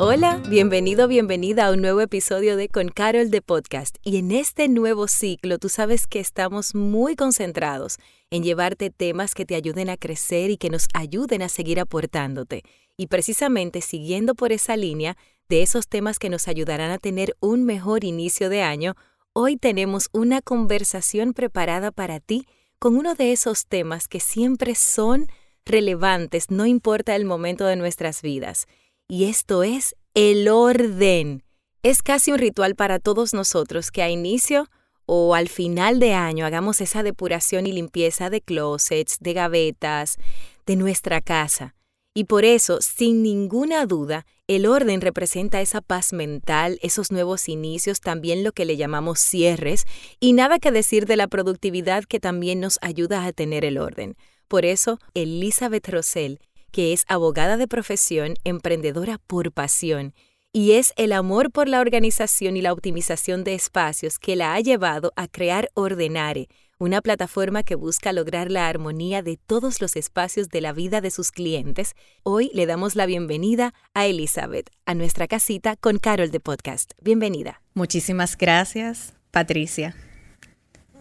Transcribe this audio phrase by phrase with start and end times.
[0.00, 3.96] Hola, bienvenido, bienvenida a un nuevo episodio de Con Carol de Podcast.
[4.04, 7.98] Y en este nuevo ciclo, tú sabes que estamos muy concentrados
[8.30, 12.62] en llevarte temas que te ayuden a crecer y que nos ayuden a seguir aportándote.
[12.96, 15.16] Y precisamente siguiendo por esa línea
[15.48, 18.94] de esos temas que nos ayudarán a tener un mejor inicio de año,
[19.32, 22.46] hoy tenemos una conversación preparada para ti
[22.78, 25.26] con uno de esos temas que siempre son
[25.64, 28.68] relevantes, no importa el momento de nuestras vidas
[29.08, 31.42] y esto es el orden.
[31.82, 34.68] Es casi un ritual para todos nosotros que a inicio
[35.06, 40.18] o al final de año hagamos esa depuración y limpieza de closets, de gavetas,
[40.66, 41.74] de nuestra casa.
[42.12, 48.00] Y por eso, sin ninguna duda, el orden representa esa paz mental, esos nuevos inicios,
[48.00, 49.84] también lo que le llamamos cierres,
[50.20, 54.16] y nada que decir de la productividad que también nos ayuda a tener el orden.
[54.48, 60.14] Por eso, Elizabeth Rosell que es abogada de profesión, emprendedora por pasión,
[60.52, 64.60] y es el amor por la organización y la optimización de espacios que la ha
[64.60, 66.48] llevado a crear Ordenare,
[66.78, 71.10] una plataforma que busca lograr la armonía de todos los espacios de la vida de
[71.10, 71.94] sus clientes.
[72.22, 76.92] Hoy le damos la bienvenida a Elizabeth, a nuestra casita con Carol de Podcast.
[77.02, 77.60] Bienvenida.
[77.74, 79.96] Muchísimas gracias, Patricia.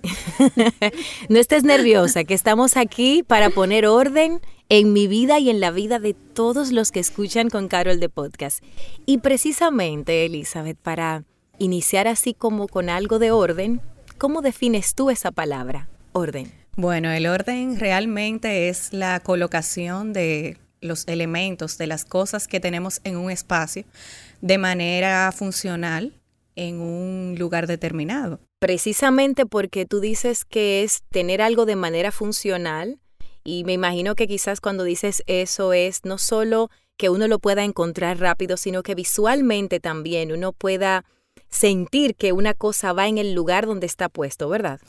[1.30, 5.72] no estés nerviosa, que estamos aquí para poner orden en mi vida y en la
[5.72, 8.64] vida de todos los que escuchan con Carol de Podcast.
[9.06, 11.24] Y precisamente, Elizabeth, para
[11.58, 13.82] iniciar así como con algo de orden,
[14.18, 16.52] ¿cómo defines tú esa palabra, orden?
[16.76, 23.02] Bueno, el orden realmente es la colocación de los elementos, de las cosas que tenemos
[23.04, 23.86] en un espacio
[24.42, 26.14] de manera funcional
[26.56, 28.40] en un lugar determinado.
[28.60, 33.00] Precisamente porque tú dices que es tener algo de manera funcional,
[33.48, 37.64] y me imagino que quizás cuando dices eso es no solo que uno lo pueda
[37.64, 41.06] encontrar rápido, sino que visualmente también uno pueda
[41.48, 44.82] sentir que una cosa va en el lugar donde está puesto, ¿verdad?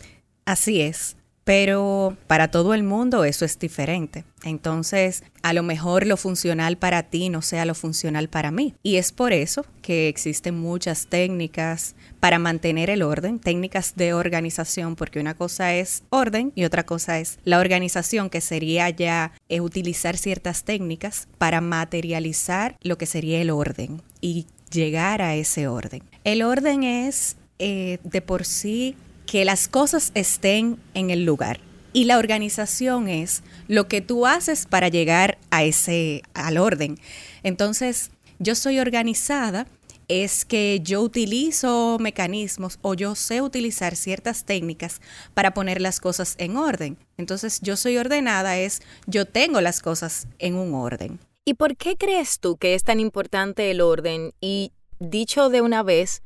[0.44, 1.17] Así es.
[1.48, 4.26] Pero para todo el mundo eso es diferente.
[4.44, 8.74] Entonces, a lo mejor lo funcional para ti no sea lo funcional para mí.
[8.82, 14.94] Y es por eso que existen muchas técnicas para mantener el orden, técnicas de organización,
[14.94, 19.62] porque una cosa es orden y otra cosa es la organización, que sería ya eh,
[19.62, 26.02] utilizar ciertas técnicas para materializar lo que sería el orden y llegar a ese orden.
[26.24, 28.96] El orden es eh, de por sí
[29.28, 31.60] que las cosas estén en el lugar.
[31.92, 36.98] Y la organización es lo que tú haces para llegar a ese, al orden.
[37.42, 39.66] Entonces, yo soy organizada
[40.08, 45.02] es que yo utilizo mecanismos o yo sé utilizar ciertas técnicas
[45.34, 46.96] para poner las cosas en orden.
[47.18, 51.20] Entonces, yo soy ordenada es yo tengo las cosas en un orden.
[51.44, 54.32] ¿Y por qué crees tú que es tan importante el orden?
[54.40, 56.22] Y dicho de una vez,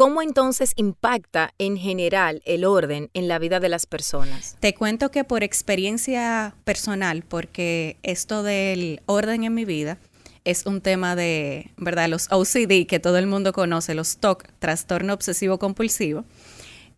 [0.00, 4.56] ¿Cómo entonces impacta en general el orden en la vida de las personas?
[4.58, 9.98] Te cuento que por experiencia personal, porque esto del orden en mi vida
[10.46, 12.08] es un tema de, ¿verdad?
[12.08, 16.24] Los OCD que todo el mundo conoce, los TOC, trastorno obsesivo compulsivo.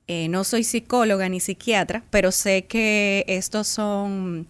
[0.06, 4.46] Eh, no soy psicóloga ni psiquiatra, pero sé que estos son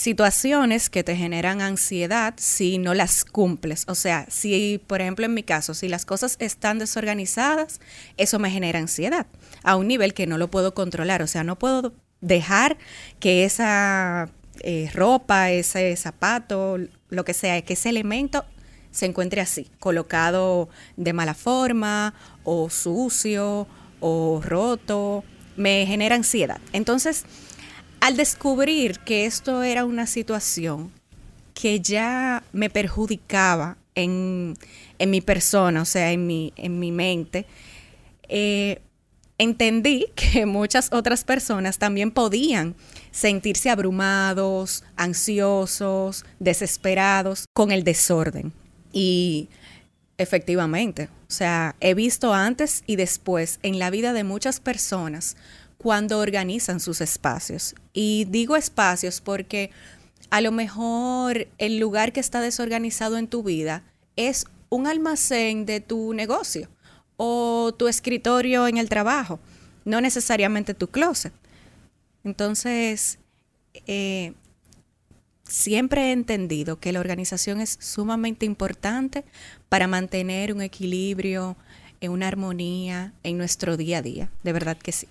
[0.00, 3.84] situaciones que te generan ansiedad si no las cumples.
[3.86, 7.80] O sea, si, por ejemplo, en mi caso, si las cosas están desorganizadas,
[8.16, 9.26] eso me genera ansiedad
[9.62, 11.20] a un nivel que no lo puedo controlar.
[11.20, 12.78] O sea, no puedo dejar
[13.18, 14.30] que esa
[14.60, 16.78] eh, ropa, ese zapato,
[17.10, 18.46] lo que sea, que ese elemento
[18.90, 23.68] se encuentre así, colocado de mala forma o sucio
[24.00, 25.24] o roto,
[25.58, 26.58] me genera ansiedad.
[26.72, 27.26] Entonces,
[28.00, 30.90] al descubrir que esto era una situación
[31.54, 34.56] que ya me perjudicaba en,
[34.98, 37.44] mi persona, o sea, en mi, en mi mente,
[38.28, 38.80] eh,
[39.36, 42.74] entendí que muchas otras personas también podían
[43.10, 48.52] sentirse abrumados, ansiosos, desesperados con el desorden.
[48.92, 49.48] Y
[50.18, 55.36] efectivamente, o sea, he visto antes y después en la vida de muchas personas
[55.82, 57.74] cuando organizan sus espacios.
[57.94, 59.70] Y digo espacios porque
[60.28, 63.82] a lo mejor el lugar que está desorganizado en tu vida
[64.14, 66.68] es un almacén de tu negocio
[67.16, 69.40] o tu escritorio en el trabajo,
[69.84, 71.32] no necesariamente tu closet.
[72.24, 73.18] Entonces,
[73.86, 74.34] eh,
[75.44, 79.24] siempre he entendido que la organización es sumamente importante
[79.70, 81.56] para mantener un equilibrio,
[82.00, 84.30] en una armonía en nuestro día a día.
[84.42, 85.06] De verdad que sí.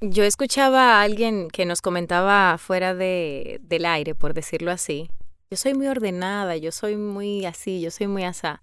[0.00, 5.10] Yo escuchaba a alguien que nos comentaba fuera de, del aire, por decirlo así.
[5.50, 8.62] Yo soy muy ordenada, yo soy muy así, yo soy muy asá.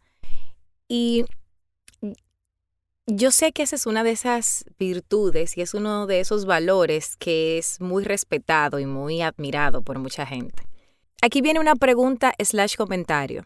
[0.87, 1.25] Y
[3.07, 7.15] yo sé que esa es una de esas virtudes y es uno de esos valores
[7.17, 10.63] que es muy respetado y muy admirado por mucha gente.
[11.21, 13.45] Aquí viene una pregunta slash comentario.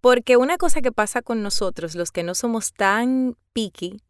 [0.00, 4.02] Porque una cosa que pasa con nosotros, los que no somos tan picky,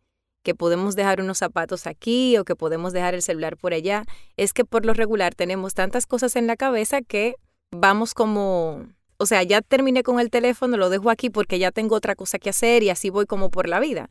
[0.44, 4.05] que podemos dejar unos zapatos aquí o que podemos dejar el celular por allá,
[4.37, 7.35] es que por lo regular tenemos tantas cosas en la cabeza que
[7.73, 8.87] vamos como,
[9.17, 12.38] o sea, ya terminé con el teléfono, lo dejo aquí porque ya tengo otra cosa
[12.38, 14.11] que hacer y así voy como por la vida.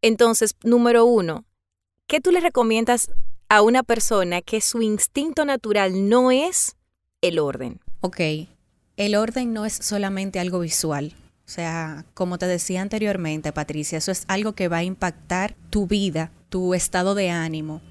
[0.00, 1.44] Entonces, número uno,
[2.06, 3.10] ¿qué tú le recomiendas
[3.48, 6.76] a una persona que su instinto natural no es
[7.22, 7.80] el orden?
[8.02, 8.20] Ok,
[8.96, 11.12] el orden no es solamente algo visual.
[11.46, 15.86] O sea, como te decía anteriormente, Patricia, eso es algo que va a impactar tu
[15.86, 17.82] vida, tu estado de ánimo.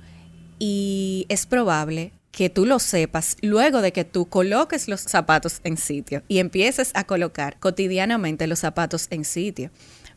[0.60, 5.78] Y es probable que tú lo sepas luego de que tú coloques los zapatos en
[5.78, 9.72] sitio y empieces a colocar cotidianamente los zapatos en sitio.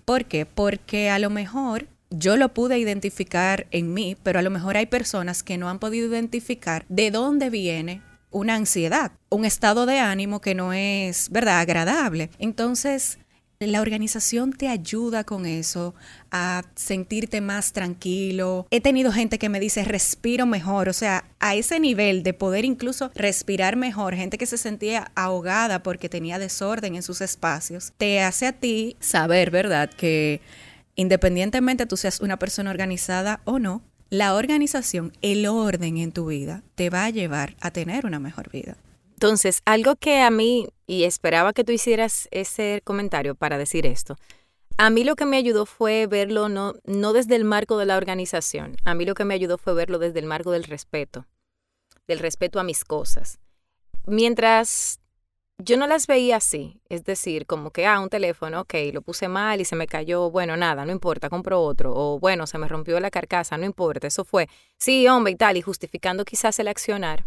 [0.04, 0.44] ¿Por qué?
[0.44, 4.86] Porque a lo mejor yo lo pude identificar en mí, pero a lo mejor hay
[4.86, 10.40] personas que no han podido identificar de dónde viene una ansiedad, un estado de ánimo
[10.40, 12.30] que no es, ¿verdad?, agradable.
[12.40, 13.18] Entonces,
[13.66, 15.92] la organización te ayuda con eso,
[16.30, 18.68] a sentirte más tranquilo.
[18.70, 22.64] He tenido gente que me dice, respiro mejor, o sea, a ese nivel de poder
[22.64, 28.20] incluso respirar mejor, gente que se sentía ahogada porque tenía desorden en sus espacios, te
[28.20, 30.40] hace a ti saber, ¿verdad?, que
[30.94, 36.62] independientemente tú seas una persona organizada o no, la organización, el orden en tu vida,
[36.76, 38.76] te va a llevar a tener una mejor vida.
[39.18, 44.14] Entonces, algo que a mí, y esperaba que tú hicieras ese comentario para decir esto,
[44.76, 47.96] a mí lo que me ayudó fue verlo no, no desde el marco de la
[47.96, 51.26] organización, a mí lo que me ayudó fue verlo desde el marco del respeto,
[52.06, 53.40] del respeto a mis cosas.
[54.06, 55.00] Mientras
[55.58, 59.26] yo no las veía así, es decir, como que, ah, un teléfono, ok, lo puse
[59.26, 62.68] mal y se me cayó, bueno, nada, no importa, compro otro, o bueno, se me
[62.68, 66.68] rompió la carcasa, no importa, eso fue, sí, hombre y tal, y justificando quizás el
[66.68, 67.24] accionar.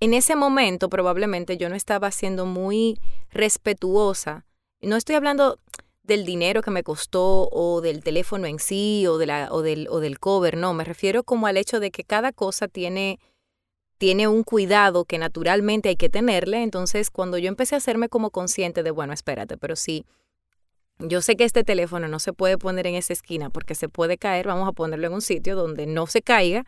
[0.00, 2.98] En ese momento probablemente yo no estaba siendo muy
[3.30, 4.44] respetuosa,
[4.80, 5.58] no estoy hablando
[6.02, 9.88] del dinero que me costó o del teléfono en sí o, de la, o, del,
[9.88, 13.18] o del cover, no, me refiero como al hecho de que cada cosa tiene
[13.98, 16.62] tiene un cuidado que naturalmente hay que tenerle.
[16.62, 20.04] Entonces, cuando yo empecé a hacerme como consciente de, bueno, espérate, pero sí,
[20.98, 24.18] yo sé que este teléfono no se puede poner en esa esquina porque se puede
[24.18, 26.66] caer, vamos a ponerlo en un sitio donde no se caiga,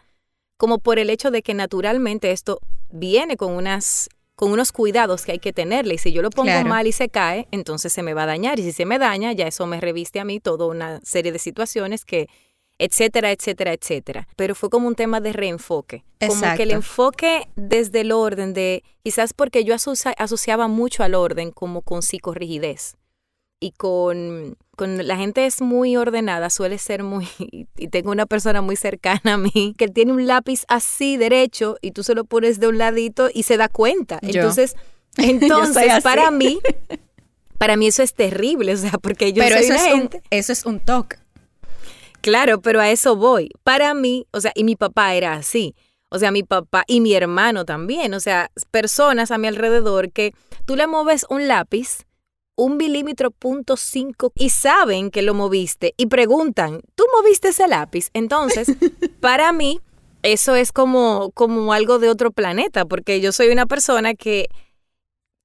[0.57, 2.61] como por el hecho de que naturalmente esto
[2.91, 6.63] viene con unas con unos cuidados que hay que tenerle y si yo lo pongo
[6.65, 9.33] mal y se cae, entonces se me va a dañar y si se me daña,
[9.33, 12.29] ya eso me reviste a mí toda una serie de situaciones que
[12.79, 14.29] etcétera, etcétera, etcétera.
[14.37, 16.05] Pero fue como un tema de reenfoque.
[16.21, 21.51] Como que el enfoque desde el orden de, quizás porque yo asociaba mucho al orden
[21.51, 22.97] como con psicorrigidez.
[23.59, 27.27] Y con, con la gente es muy ordenada, suele ser muy,
[27.77, 31.93] y tengo una persona muy cercana a mí, que tiene un lápiz así derecho y
[31.93, 34.19] tú se lo pones de un ladito y se da cuenta.
[34.23, 34.77] Entonces,
[35.17, 36.59] entonces para mí,
[37.59, 40.17] para mí eso es terrible, o sea, porque yo Pero soy eso, es gente...
[40.19, 41.17] un, eso es un toque.
[42.21, 43.51] Claro, pero a eso voy.
[43.63, 45.77] Para mí, o sea, y mi papá era así.
[46.09, 48.15] O sea, mi papá y mi hermano también.
[48.15, 50.35] O sea, personas a mi alrededor que
[50.65, 52.07] tú le mueves un lápiz,
[52.57, 58.11] un milímetro punto cinco, y saben que lo moviste y preguntan, ¿tú moviste ese lápiz?
[58.15, 58.69] Entonces,
[59.21, 59.81] para mí,
[60.23, 64.49] eso es como, como algo de otro planeta, porque yo soy una persona que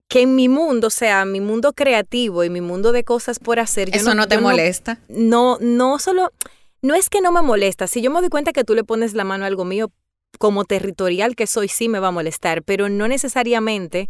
[0.08, 3.62] que en mi mundo, o sea, mi mundo creativo y mi mundo de cosas por
[3.62, 5.00] hacer, eso no, te molesta.
[5.08, 6.34] No, no solo
[6.82, 9.14] no es que no me molesta, si yo me doy cuenta que tú le pones
[9.14, 9.90] la mano a algo mío,
[10.38, 14.10] como territorial que soy, sí me va a molestar, pero no necesariamente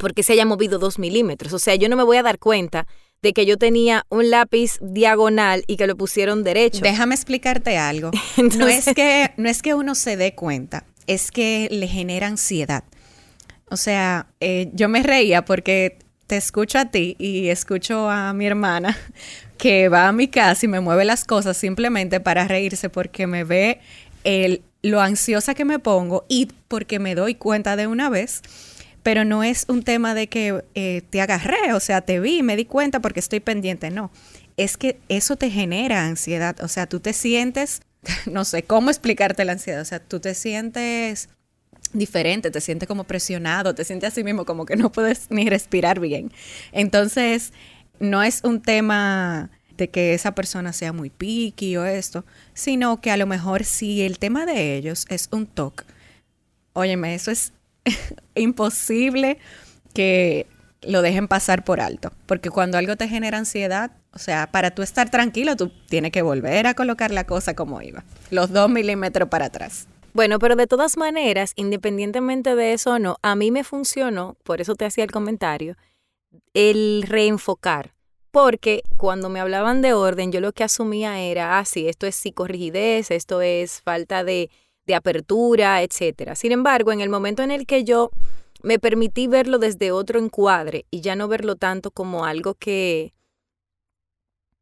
[0.00, 1.52] porque se haya movido dos milímetros.
[1.52, 2.86] O sea, yo no me voy a dar cuenta
[3.22, 6.80] de que yo tenía un lápiz diagonal y que lo pusieron derecho.
[6.82, 8.10] Déjame explicarte algo.
[8.58, 12.84] no, es que, no es que uno se dé cuenta, es que le genera ansiedad.
[13.68, 18.46] O sea, eh, yo me reía porque te escucho a ti y escucho a mi
[18.46, 18.96] hermana
[19.58, 23.44] que va a mi casa y me mueve las cosas simplemente para reírse porque me
[23.44, 23.80] ve
[24.24, 28.40] el, lo ansiosa que me pongo y porque me doy cuenta de una vez.
[29.02, 32.56] Pero no es un tema de que eh, te agarré, o sea, te vi, me
[32.56, 34.10] di cuenta porque estoy pendiente, no.
[34.56, 37.80] Es que eso te genera ansiedad, o sea, tú te sientes,
[38.26, 41.28] no sé cómo explicarte la ansiedad, o sea, tú te sientes
[41.92, 46.00] diferente, te sientes como presionado, te sientes así mismo como que no puedes ni respirar
[46.00, 46.32] bien.
[46.72, 47.52] Entonces,
[47.98, 53.10] no es un tema de que esa persona sea muy picky o esto, sino que
[53.10, 55.84] a lo mejor si el tema de ellos es un TOC,
[56.74, 57.52] óyeme, eso es
[58.34, 59.38] imposible
[59.94, 60.46] que
[60.82, 64.82] lo dejen pasar por alto, porque cuando algo te genera ansiedad, o sea, para tú
[64.82, 69.28] estar tranquilo, tú tienes que volver a colocar la cosa como iba, los dos milímetros
[69.28, 69.86] para atrás.
[70.12, 74.60] Bueno, pero de todas maneras, independientemente de eso o no, a mí me funcionó, por
[74.60, 75.76] eso te hacía el comentario,
[76.54, 77.94] el reenfocar.
[78.32, 82.14] Porque cuando me hablaban de orden, yo lo que asumía era, ah, sí, esto es
[82.14, 84.50] psicorrigidez, esto es falta de,
[84.86, 86.34] de apertura, etc.
[86.34, 88.10] Sin embargo, en el momento en el que yo
[88.62, 93.14] me permití verlo desde otro encuadre y ya no verlo tanto como algo que,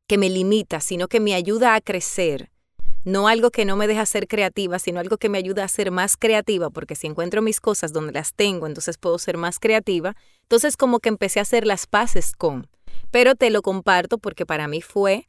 [0.07, 2.51] que me limita, sino que me ayuda a crecer,
[3.05, 5.91] no algo que no me deja ser creativa, sino algo que me ayuda a ser
[5.91, 10.15] más creativa, porque si encuentro mis cosas donde las tengo, entonces puedo ser más creativa.
[10.43, 12.69] Entonces como que empecé a hacer las paces con
[13.11, 15.27] pero te lo comparto porque para mí fue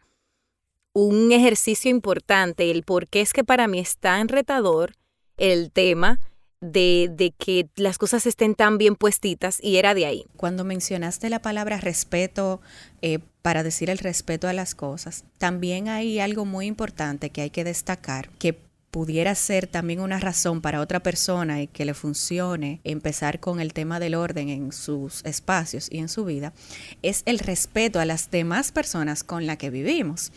[1.05, 4.93] un ejercicio importante, el por qué es que para mí es tan retador
[5.37, 6.19] el tema
[6.61, 10.25] de, de, que las cosas estén tan bien puestitas y era de ahí.
[10.35, 12.59] Cuando mencionaste la palabra respeto,
[13.01, 17.49] eh, para decir el respeto a las cosas, también hay algo muy importante que hay
[17.49, 18.59] que destacar, que
[18.91, 23.73] pudiera ser también una razón para otra persona y que le funcione empezar con el
[23.73, 26.53] tema del orden en sus espacios y en su vida,
[27.01, 30.31] es el respeto a las demás personas con las que vivimos.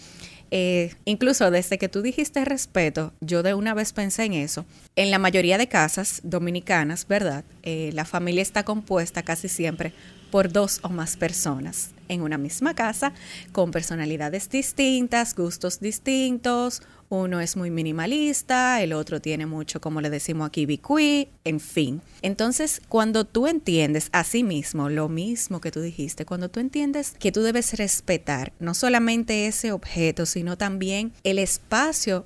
[0.54, 4.66] Eh, incluso desde que tú dijiste respeto, yo de una vez pensé en eso.
[4.96, 7.42] En la mayoría de casas dominicanas, ¿verdad?
[7.62, 9.94] Eh, la familia está compuesta casi siempre
[10.30, 13.14] por dos o más personas en una misma casa,
[13.52, 16.82] con personalidades distintas, gustos distintos,
[17.12, 22.00] uno es muy minimalista, el otro tiene mucho, como le decimos aquí, bicuí, en fin.
[22.22, 27.14] Entonces, cuando tú entiendes a sí mismo lo mismo que tú dijiste, cuando tú entiendes
[27.18, 32.24] que tú debes respetar no solamente ese objeto, sino también el espacio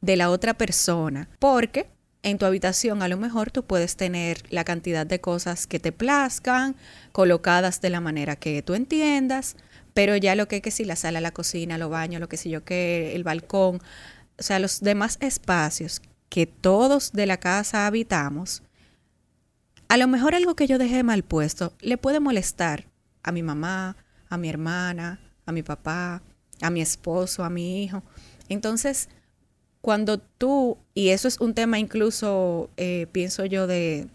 [0.00, 1.86] de la otra persona, porque
[2.24, 5.92] en tu habitación a lo mejor tú puedes tener la cantidad de cosas que te
[5.92, 6.74] plazcan,
[7.12, 9.54] colocadas de la manera que tú entiendas,
[9.94, 12.36] pero ya lo que es que si la sala, la cocina, los baños, lo que
[12.36, 13.80] sé yo que el balcón,
[14.38, 18.62] o sea, los demás espacios que todos de la casa habitamos,
[19.88, 22.86] a lo mejor algo que yo dejé mal puesto le puede molestar
[23.22, 23.96] a mi mamá,
[24.28, 26.22] a mi hermana, a mi papá,
[26.60, 28.02] a mi esposo, a mi hijo.
[28.48, 29.08] Entonces,
[29.80, 34.08] cuando tú, y eso es un tema incluso, eh, pienso yo, de,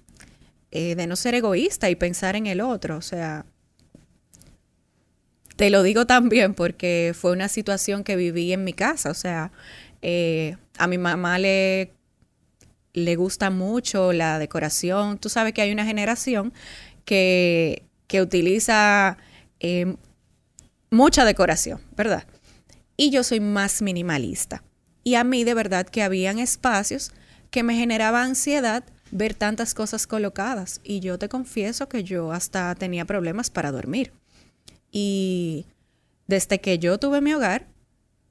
[0.71, 3.45] eh, de no ser egoísta y pensar en el otro, o sea,
[5.55, 9.51] te lo digo también porque fue una situación que viví en mi casa, o sea,
[10.01, 11.91] eh, a mi mamá le,
[12.93, 15.17] le gusta mucho la decoración.
[15.17, 16.53] Tú sabes que hay una generación
[17.05, 19.17] que, que utiliza
[19.59, 19.95] eh,
[20.89, 22.25] mucha decoración, ¿verdad?
[22.97, 24.63] Y yo soy más minimalista.
[25.03, 27.11] Y a mí de verdad que habían espacios
[27.51, 30.81] que me generaba ansiedad ver tantas cosas colocadas.
[30.83, 34.11] Y yo te confieso que yo hasta tenía problemas para dormir.
[34.91, 35.65] Y
[36.27, 37.67] desde que yo tuve mi hogar,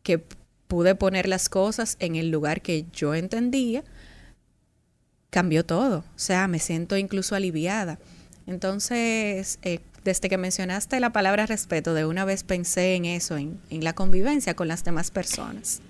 [0.02, 0.24] que
[0.68, 3.82] pude poner las cosas en el lugar que yo entendía,
[5.30, 5.98] cambió todo.
[5.98, 7.98] O sea, me siento incluso aliviada.
[8.46, 13.60] Entonces, eh, desde que mencionaste la palabra respeto, de una vez pensé en eso, en,
[13.70, 15.80] en la convivencia con las demás personas.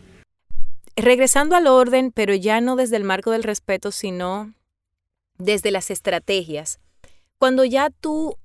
[0.96, 4.54] Regresando al orden, pero ya no desde el marco del respeto, sino
[5.38, 6.80] desde las estrategias.
[7.38, 8.36] Cuando ya tú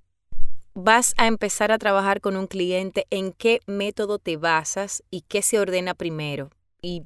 [0.73, 5.41] vas a empezar a trabajar con un cliente, ¿en qué método te basas y qué
[5.41, 6.49] se ordena primero?
[6.81, 7.03] Y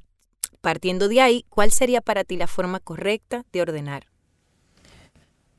[0.60, 4.06] partiendo de ahí, ¿cuál sería para ti la forma correcta de ordenar?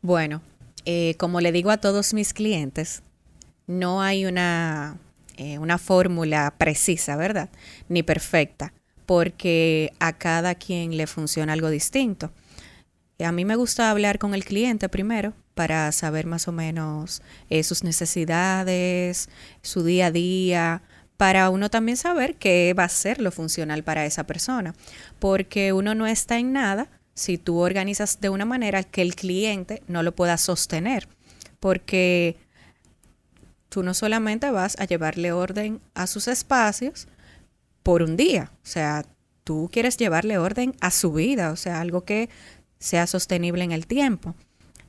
[0.01, 0.41] Bueno,
[0.85, 3.03] eh, como le digo a todos mis clientes,
[3.67, 4.97] no hay una,
[5.37, 7.49] eh, una fórmula precisa, ¿verdad?
[7.89, 8.73] Ni perfecta,
[9.05, 12.31] porque a cada quien le funciona algo distinto.
[13.19, 17.63] A mí me gusta hablar con el cliente primero para saber más o menos eh,
[17.63, 19.27] sus necesidades,
[19.61, 20.83] su día a día,
[21.17, 24.73] para uno también saber qué va a ser lo funcional para esa persona,
[25.19, 29.83] porque uno no está en nada si tú organizas de una manera que el cliente
[29.85, 31.09] no lo pueda sostener,
[31.59, 32.37] porque
[33.67, 37.09] tú no solamente vas a llevarle orden a sus espacios
[37.83, 39.03] por un día, o sea,
[39.43, 42.29] tú quieres llevarle orden a su vida, o sea, algo que
[42.79, 44.35] sea sostenible en el tiempo.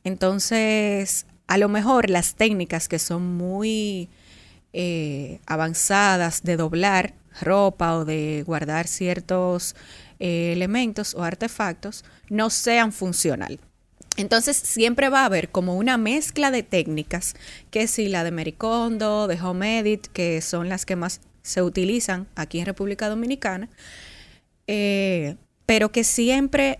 [0.04, 4.08] Entonces, a lo mejor las técnicas que son muy
[4.72, 9.74] eh, avanzadas de doblar ropa o de guardar ciertos
[10.20, 13.58] eh, elementos o artefactos no sean funcional.
[14.16, 17.34] Entonces siempre va a haber como una mezcla de técnicas,
[17.72, 22.28] que si la de Mericondo, de Home Edit, que son las que más se utilizan
[22.36, 23.68] aquí en República Dominicana,
[24.68, 26.78] eh, pero que siempre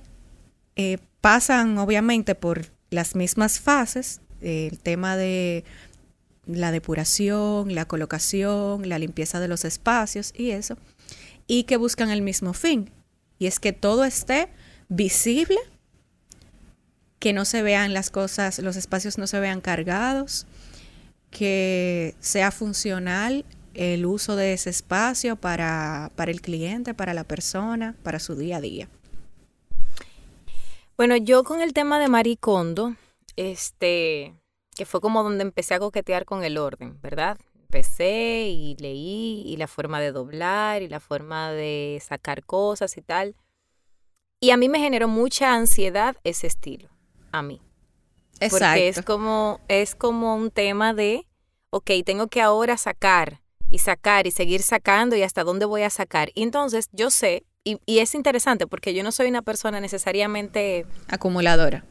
[1.21, 5.65] pasan obviamente por las mismas fases, el tema de
[6.47, 10.77] la depuración, la colocación, la limpieza de los espacios y eso,
[11.47, 12.91] y que buscan el mismo fin,
[13.39, 14.49] y es que todo esté
[14.89, 15.59] visible,
[17.19, 20.47] que no se vean las cosas, los espacios no se vean cargados,
[21.31, 23.45] que sea funcional
[23.75, 28.57] el uso de ese espacio para, para el cliente, para la persona, para su día
[28.57, 28.89] a día.
[31.01, 32.95] Bueno, yo con el tema de Maricondo,
[33.35, 34.35] este,
[34.77, 37.39] que fue como donde empecé a coquetear con el orden, ¿verdad?
[37.55, 43.01] Empecé y leí y la forma de doblar y la forma de sacar cosas y
[43.01, 43.35] tal.
[44.41, 46.91] Y a mí me generó mucha ansiedad ese estilo,
[47.33, 47.63] a mí.
[48.39, 48.67] Exacto.
[48.67, 51.27] Porque es como, es como un tema de,
[51.71, 53.41] ok, tengo que ahora sacar
[53.71, 56.31] y sacar y seguir sacando y hasta dónde voy a sacar.
[56.35, 60.87] Y entonces yo sé, y, es interesante porque yo no soy una persona necesariamente...
[61.09, 61.85] Acumuladora.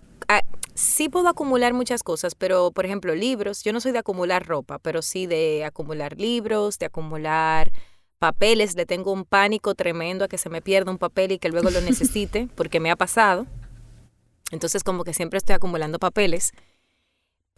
[0.74, 4.80] sí puedo acumular muchas cosas, pero por ejemplo libros, yo no soy de acumular ropa,
[4.80, 7.72] pero sí de acumular libros, de acumular
[8.18, 11.50] papeles, le tengo un pánico tremendo a que se me pierda un papel y que
[11.50, 13.46] luego lo necesite, porque me ha pasado.
[14.52, 16.52] Entonces como que siempre estoy acumulando papeles.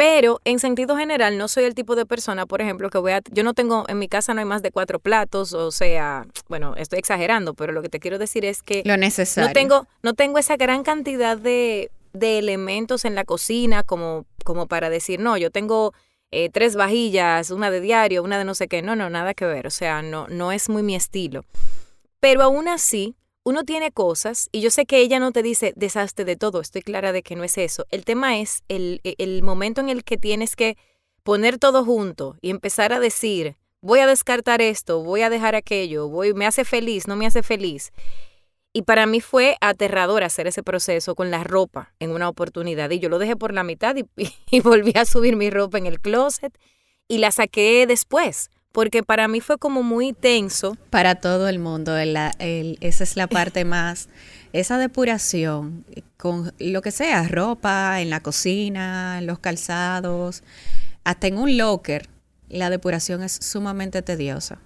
[0.01, 3.21] Pero en sentido general no soy el tipo de persona, por ejemplo, que voy a...
[3.29, 6.75] Yo no tengo, en mi casa no hay más de cuatro platos, o sea, bueno,
[6.75, 8.81] estoy exagerando, pero lo que te quiero decir es que...
[8.83, 9.47] Lo necesario.
[9.47, 14.65] No tengo, no tengo esa gran cantidad de, de elementos en la cocina como, como
[14.65, 15.93] para decir, no, yo tengo
[16.31, 18.81] eh, tres vajillas, una de diario, una de no sé qué.
[18.81, 21.45] No, no, nada que ver, o sea, no, no es muy mi estilo.
[22.19, 26.25] Pero aún así, uno tiene cosas, y yo sé que ella no te dice deshazte
[26.25, 27.85] de todo, estoy clara de que no es eso.
[27.89, 30.77] El tema es el, e, el momento en el que tienes que
[31.23, 36.07] poner todo junto y empezar a decir, voy a descartar esto, voy a dejar aquello,
[36.07, 37.91] voy, me hace feliz, no me hace feliz.
[38.73, 42.89] Y para mí fue aterrador hacer ese proceso con la ropa en una oportunidad.
[42.91, 45.99] Y yo lo dejé por la mitad y volví a subir mi ropa en el
[45.99, 46.57] closet
[47.07, 50.77] y la saqué después porque para mí fue como muy tenso.
[50.89, 54.09] Para todo el mundo, esa es la parte más,
[54.53, 55.85] esa depuración,
[56.17, 60.43] con lo que sea, ropa, en la cocina, en los calzados,
[61.03, 62.09] hasta en un locker,
[62.49, 64.59] la depuración es sumamente tediosa.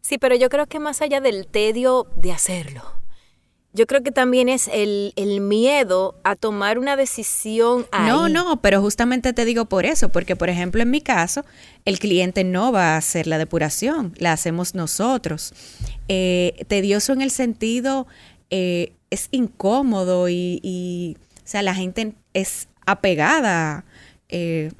[0.00, 2.82] Sí, pero yo creo que más allá del tedio de hacerlo,
[3.76, 7.86] yo creo que también es el, miedo a tomar una decisión.
[7.92, 8.08] Ahí.
[8.08, 11.44] No, no, pero justamente te digo por eso, porque por ejemplo en mi caso,
[11.84, 15.52] el cliente no va a hacer la depuración, la hacemos nosotros.
[16.08, 18.06] Eh, tedioso en el sentido,
[18.50, 23.84] eh, es incómodo y, o sea, la gente es apegada.
[24.30, 24.72] Eh,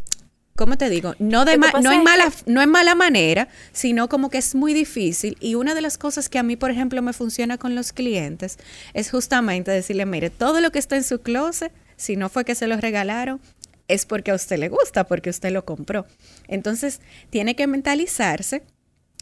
[0.56, 1.14] ¿cómo te digo?
[1.18, 5.36] No, de no, en mala, no en mala manera, sino como que es muy difícil.
[5.40, 8.58] Y una de las cosas que a mí, por ejemplo, me funciona con los clientes
[8.94, 12.54] es justamente decirle, mire, todo lo que está en su closet, si no fue que
[12.54, 13.40] se lo regalaron,
[13.88, 16.06] es porque a usted le gusta, porque usted lo compró.
[16.48, 18.62] Entonces, tiene que mentalizarse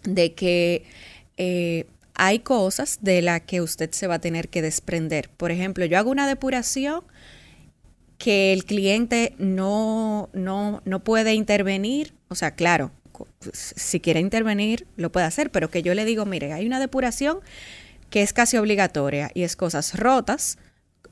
[0.05, 0.85] de que
[1.37, 5.29] eh, hay cosas de las que usted se va a tener que desprender.
[5.31, 7.03] Por ejemplo, yo hago una depuración
[8.18, 12.92] que el cliente no, no, no puede intervenir, o sea, claro,
[13.53, 17.38] si quiere intervenir, lo puede hacer, pero que yo le digo, mire, hay una depuración
[18.11, 20.59] que es casi obligatoria y es cosas rotas,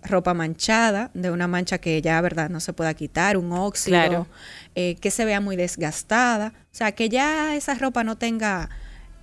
[0.02, 4.26] ropa manchada, de una mancha que ya, ¿verdad?, no se pueda quitar, un óxido,
[4.74, 8.68] eh, que se vea muy desgastada, o sea, que ya esa ropa no tenga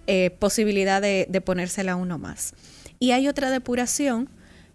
[0.07, 2.53] eh, posibilidad de, de ponérsela uno más.
[2.99, 4.29] Y hay otra depuración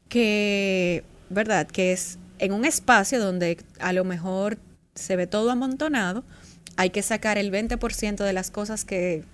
[0.09, 4.59] que, ¿verdad?, que es en un espacio donde a lo mejor
[4.95, 6.25] se ve todo amontonado,
[6.77, 9.25] hay que sacar el 20% de las cosas que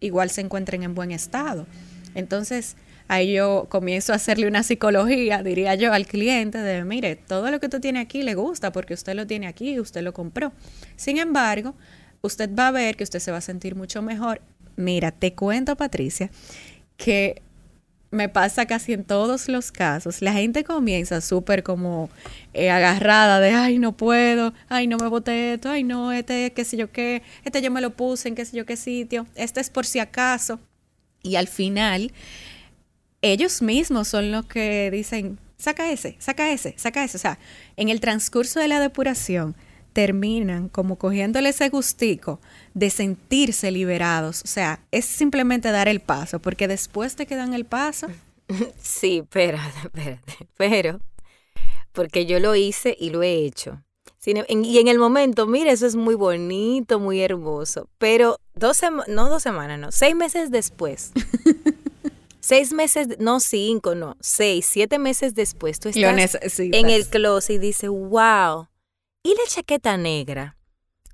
[0.00, 1.66] igual se encuentren en buen estado.
[2.14, 2.76] Entonces,
[3.08, 7.60] ahí yo comienzo a hacerle una psicología, diría yo, al cliente de, mire, todo lo
[7.60, 10.52] que tú tienes aquí le gusta porque usted lo tiene aquí usted lo compró.
[10.96, 11.74] Sin embargo,
[12.22, 14.40] usted va a ver que usted se va a sentir mucho mejor.
[14.76, 16.30] Mira, te cuento, Patricia,
[16.96, 17.42] que
[18.10, 20.20] me pasa casi en todos los casos.
[20.22, 22.10] La gente comienza súper como
[22.52, 26.64] eh, agarrada de, ay, no puedo, ay, no me boté esto, ay, no, este, qué
[26.64, 29.60] sé yo qué, este yo me lo puse en qué sé yo qué sitio, este
[29.60, 30.58] es por si acaso.
[31.22, 32.12] Y al final,
[33.22, 37.16] ellos mismos son los que dicen, saca ese, saca ese, saca ese.
[37.16, 37.38] O sea,
[37.76, 39.54] en el transcurso de la depuración,
[39.92, 42.40] terminan como cogiéndole ese gustico
[42.74, 44.42] de sentirse liberados.
[44.44, 48.08] O sea, es simplemente dar el paso, porque después de que dan el paso...
[48.82, 50.48] Sí, espérate, espérate.
[50.56, 51.00] Pero
[51.92, 53.82] porque yo lo hice y lo he hecho.
[54.24, 57.88] Y en el momento, mire, eso es muy bonito, muy hermoso.
[57.98, 61.12] Pero dos no dos semanas, no, seis meses después.
[62.40, 67.58] seis meses, no cinco, no, seis, siete meses después, tú estás en el closet y
[67.58, 68.68] dices, wow.
[69.22, 70.56] ¿Y la chaqueta negra?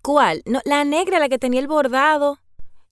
[0.03, 0.43] ¿Cuál?
[0.47, 2.39] No, la negra, la que tenía el bordado.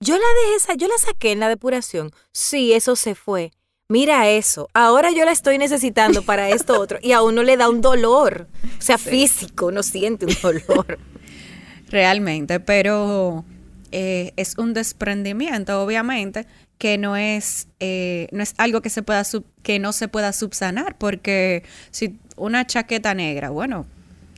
[0.01, 2.11] Yo la dejé, esa, yo la saqué en la depuración.
[2.33, 3.53] Sí, eso se fue
[3.89, 7.69] mira eso, ahora yo la estoy necesitando para esto otro, y a uno le da
[7.69, 8.49] un dolor,
[8.79, 10.99] o sea, físico, uno siente un dolor.
[11.91, 13.45] Realmente, pero
[13.93, 16.47] eh, es un desprendimiento, obviamente,
[16.79, 19.23] que no es, eh, no es algo que, se pueda
[19.63, 23.87] que no se pueda subsanar, porque si una chaqueta negra, bueno,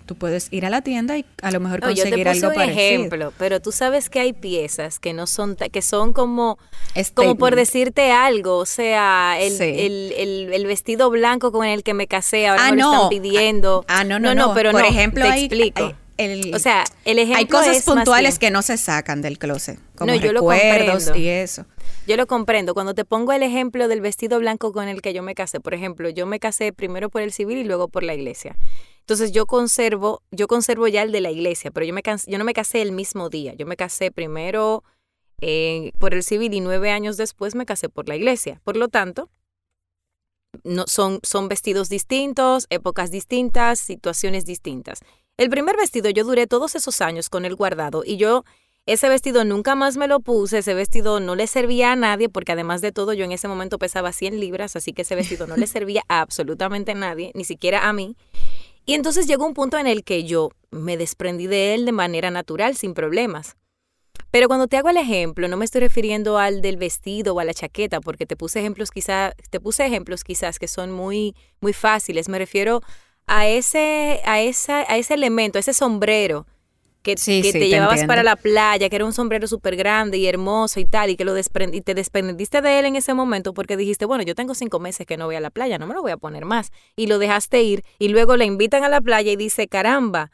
[0.07, 2.63] tú puedes ir a la tienda y a lo mejor conseguir yo te algo un
[2.63, 6.59] ejemplo, pero tú sabes que hay piezas que no son que son como
[7.15, 12.07] como por decirte algo, o sea, el, el, el, vestido blanco con el que me
[12.07, 13.85] casé ahora ah, me lo están pidiendo.
[13.89, 15.95] Ah, no, no, no, pero por ejemplo, te explico.
[16.55, 20.19] o sea, el ejemplo Hay cosas puntuales que no se sacan del closet, como no,
[20.19, 21.67] yo recuerdos y eso.
[22.07, 22.73] Yo lo comprendo.
[22.73, 25.75] Cuando te pongo el ejemplo del vestido blanco con el que yo me casé, por
[25.75, 28.57] ejemplo, yo me casé primero por el civil y luego por la iglesia.
[29.07, 32.45] Entonces yo conservo, yo conservo ya el de la iglesia, pero yo, me yo no
[32.45, 33.55] me casé el mismo día.
[33.55, 34.83] Yo me casé primero
[35.41, 38.61] eh, por el civil y nueve años después me casé por la iglesia.
[38.65, 39.31] Por lo tanto,
[40.65, 44.99] no, son, son vestidos distintos, épocas distintas, situaciones distintas.
[45.37, 48.43] El primer vestido yo duré todos esos años con él guardado y yo
[48.87, 52.53] ese vestido nunca más me lo puse, ese vestido no le servía a nadie porque
[52.53, 55.57] además de todo yo en ese momento pesaba 100 libras, así que ese vestido no
[55.57, 58.17] le servía a absolutamente nadie, ni siquiera a mí.
[58.87, 62.31] Y entonces llegó un punto en el que yo me desprendí de él de manera
[62.31, 63.57] natural, sin problemas.
[64.31, 67.45] Pero cuando te hago el ejemplo, no me estoy refiriendo al del vestido o a
[67.45, 71.73] la chaqueta, porque te puse ejemplos quizás, te puse ejemplos quizás que son muy, muy
[71.73, 72.29] fáciles.
[72.29, 72.81] Me refiero
[73.27, 76.47] a ese, a esa, a ese elemento, a ese sombrero
[77.15, 80.85] que, te, llevabas para la playa, que era un sombrero súper grande y hermoso y
[80.87, 84.25] tal, y que lo y te desprendiste de él en ese momento porque dijiste, bueno,
[84.25, 86.17] yo tengo cinco meses que no voy a la playa, no me lo voy a
[86.17, 86.73] poner más.
[86.97, 90.33] Y lo dejaste ir y luego le invitan a la playa y dice, caramba,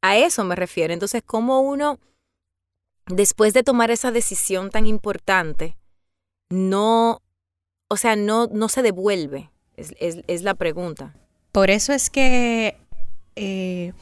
[0.00, 0.94] a eso me refiero.
[0.94, 1.98] Entonces, ¿cómo uno,
[3.06, 5.76] después de tomar esa decisión tan importante,
[6.48, 7.20] no,
[7.88, 9.50] o sea, no, no se devuelve?
[9.76, 11.14] Es, es, la pregunta.
[11.52, 12.78] Por eso es que...
[13.36, 13.92] Eh,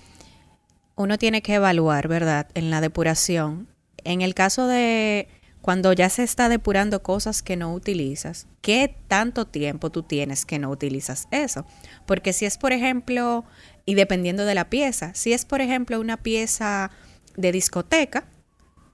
[0.97, 2.49] uno tiene que evaluar, ¿verdad?
[2.55, 3.69] En la depuración.
[4.05, 5.29] En el caso de
[5.61, 10.59] cuando ya se está depurando cosas que no utilizas, ¿qué tanto tiempo tú tienes que
[10.59, 11.65] no utilizas eso?
[12.05, 13.45] Porque si es, por ejemplo,
[13.87, 16.91] y dependiendo de la pieza, si es, por ejemplo, una pieza
[17.37, 18.25] de discoteca,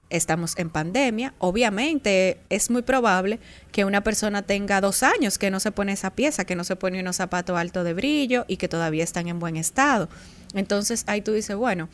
[0.09, 3.39] estamos en pandemia, obviamente es muy probable
[3.71, 6.75] que una persona tenga dos años que no se pone esa pieza, que no se
[6.75, 10.09] pone unos zapatos altos de brillo y que todavía están en buen estado.
[10.53, 11.89] Entonces ahí tú dices, bueno,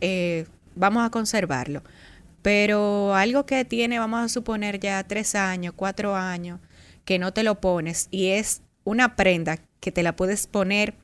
[0.00, 1.82] eh, vamos a conservarlo.
[2.42, 6.58] Pero algo que tiene, vamos a suponer ya tres años, cuatro años,
[7.04, 10.94] que no te lo pones y es una prenda que te la puedes poner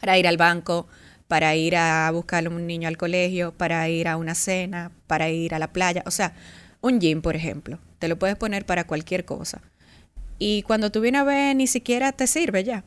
[0.00, 0.88] para ir al banco,
[1.28, 5.28] para ir a buscar a un niño al colegio, para ir a una cena, para
[5.28, 6.02] ir a la playa.
[6.06, 6.34] O sea,
[6.80, 9.60] un jean, por ejemplo, te lo puedes poner para cualquier cosa.
[10.38, 12.84] Y cuando tú vienes a ver, ni siquiera te sirve ya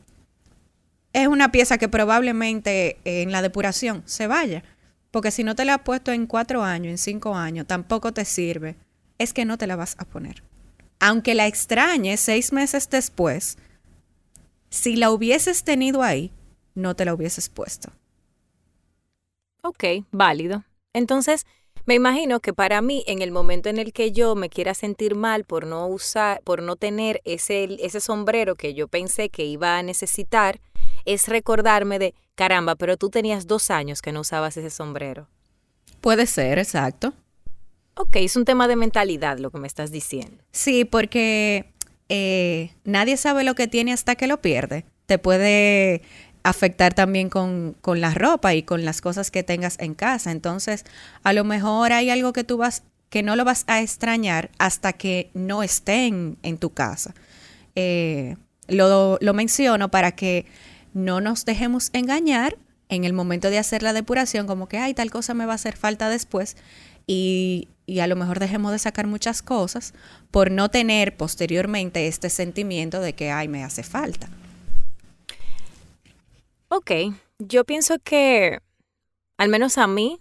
[1.22, 4.62] es una pieza que probablemente en la depuración se vaya.
[5.10, 8.24] Porque si no te la has puesto en cuatro años, en cinco años, tampoco te
[8.24, 8.76] sirve.
[9.18, 10.42] Es que no te la vas a poner.
[11.00, 13.56] Aunque la extrañes seis meses después,
[14.70, 16.32] si la hubieses tenido ahí,
[16.74, 17.90] no te la hubieses puesto.
[19.62, 20.64] Ok, válido.
[20.92, 21.46] Entonces,
[21.86, 25.14] me imagino que para mí, en el momento en el que yo me quiera sentir
[25.14, 29.78] mal por no usar, por no tener ese, ese sombrero que yo pensé que iba
[29.78, 30.60] a necesitar,
[31.08, 35.26] es recordarme de, caramba, pero tú tenías dos años que no usabas ese sombrero.
[36.00, 37.14] Puede ser, exacto.
[37.94, 40.44] Ok, es un tema de mentalidad lo que me estás diciendo.
[40.52, 41.72] Sí, porque
[42.08, 44.84] eh, nadie sabe lo que tiene hasta que lo pierde.
[45.06, 46.02] Te puede
[46.44, 50.30] afectar también con, con, la ropa y con las cosas que tengas en casa.
[50.30, 50.84] Entonces,
[51.24, 54.92] a lo mejor hay algo que tú vas, que no lo vas a extrañar hasta
[54.92, 57.14] que no esté en, tu casa.
[57.74, 58.36] Eh,
[58.68, 60.46] lo, lo menciono para que
[60.94, 62.56] no nos dejemos engañar
[62.88, 65.56] en el momento de hacer la depuración, como que, ay, tal cosa me va a
[65.56, 66.56] hacer falta después,
[67.06, 67.68] y,
[68.00, 69.94] a lo mejor dejemos de sacar muchas cosas
[70.30, 74.28] por no tener posteriormente este sentimiento de que, ay, me hace falta.
[76.68, 76.90] Ok,
[77.38, 78.58] yo pienso que,
[79.38, 80.20] al menos a mí,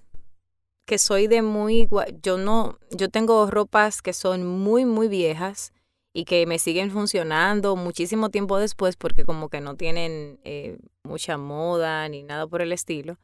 [0.86, 1.90] que soy de muy,
[2.24, 5.74] yo no, yo tengo ropas que son muy, muy viejas
[6.18, 11.38] y que me siguen funcionando muchísimo tiempo después porque como que no tienen eh, mucha
[11.38, 13.20] moda ni nada por el estilo,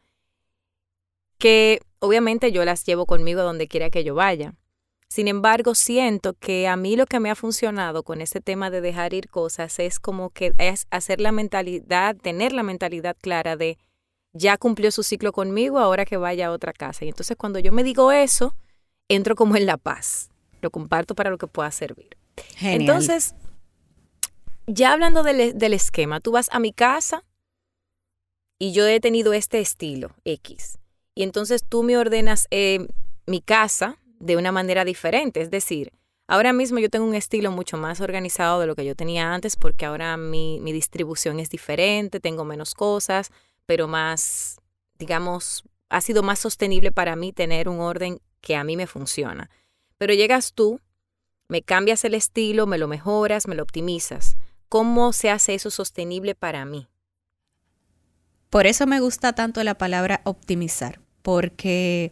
[1.39, 4.53] que obviamente yo las llevo conmigo donde quiera que yo vaya.
[5.07, 8.81] Sin embargo, siento que a mí lo que me ha funcionado con este tema de
[8.81, 13.79] dejar ir cosas es como que es hacer la mentalidad, tener la mentalidad clara de
[14.33, 17.05] ya cumplió su ciclo conmigo, ahora que vaya a otra casa.
[17.05, 18.55] Y entonces cuando yo me digo eso,
[19.07, 20.29] entro como en la paz.
[20.61, 22.17] Lo comparto para lo que pueda servir.
[22.61, 23.35] Entonces,
[24.67, 27.23] ya hablando del, esquema, tú vas a mi casa
[28.59, 30.79] y yo he tenido este estilo X.
[31.15, 32.87] Y entonces tú me ordenas eh,
[33.25, 35.41] mi casa de una manera diferente.
[35.41, 35.91] Es decir,
[36.27, 39.55] ahora mismo yo tengo un estilo mucho más organizado de lo que yo tenía antes
[39.55, 43.31] porque ahora mi distribución es diferente, tengo menos cosas,
[43.65, 44.57] pero más,
[44.97, 49.49] digamos, ha sido más sostenible para mí tener un orden que a mí me funciona.
[49.97, 50.79] Pero llegas tú,
[51.47, 54.35] me cambias el estilo, me lo mejoras, me lo optimizas.
[54.69, 56.87] ¿Cómo se hace eso sostenible para mí?
[58.49, 62.11] Por eso me gusta tanto la palabra optimizar, porque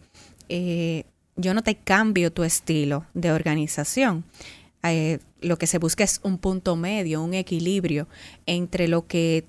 [0.49, 4.23] eh, yo no te cambio tu estilo de organización.
[4.83, 8.07] Eh, lo que se busca es un punto medio, un equilibrio
[8.45, 9.45] entre lo que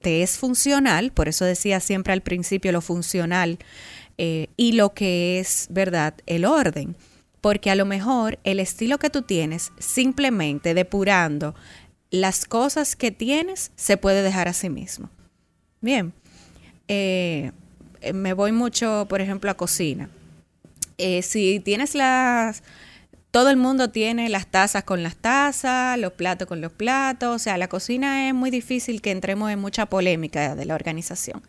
[0.00, 3.58] te es funcional, por eso decía siempre al principio lo funcional,
[4.18, 6.96] eh, y lo que es, ¿verdad?, el orden.
[7.42, 11.54] Porque a lo mejor el estilo que tú tienes, simplemente depurando
[12.10, 15.10] las cosas que tienes, se puede dejar a sí mismo.
[15.82, 16.14] Bien,
[16.88, 17.52] eh,
[18.14, 20.08] me voy mucho, por ejemplo, a cocina.
[20.96, 22.62] Eh, si tienes las
[23.32, 27.38] todo el mundo tiene las tazas con las tazas, los platos con los platos, o
[27.38, 31.42] sea, la cocina es muy difícil que entremos en mucha polémica de la organización.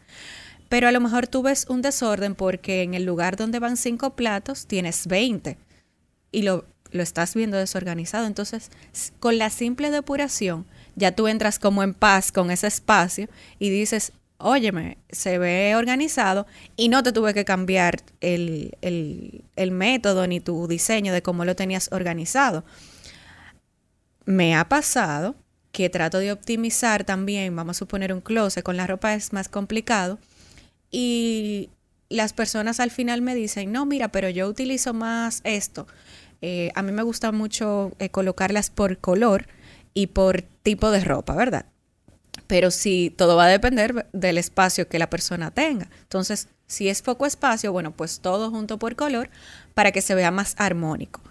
[0.70, 4.16] Pero a lo mejor tú ves un desorden porque en el lugar donde van cinco
[4.16, 5.58] platos tienes 20
[6.34, 8.28] y lo, lo estás viendo desorganizado.
[8.28, 8.70] Entonces,
[9.22, 10.66] con la simple depuración,
[10.96, 14.12] ya tú entras como en paz con ese espacio y dices,
[14.44, 18.76] óyeme, se ve organizado y no te tuve que cambiar el,
[19.72, 22.64] método ni tu diseño de cómo lo tenías organizado.
[24.26, 25.36] Me ha pasado
[25.72, 29.50] que trato de optimizar también, vamos a suponer un closet, con la ropa es más
[29.50, 30.20] complicado
[30.92, 31.70] y
[32.10, 35.88] las personas al final me dicen, no, mira, pero yo utilizo más esto.
[36.46, 39.48] Eh, a mí me gusta mucho eh, colocarlas por color
[39.94, 41.66] y por tipo de ropa, ¿verdad?
[42.48, 45.90] pero sí, todo va a depender del espacio que la persona tenga.
[46.02, 49.30] Entonces, si es poco espacio, bueno, pues todo junto por color
[49.74, 51.22] para que se vea más armónico.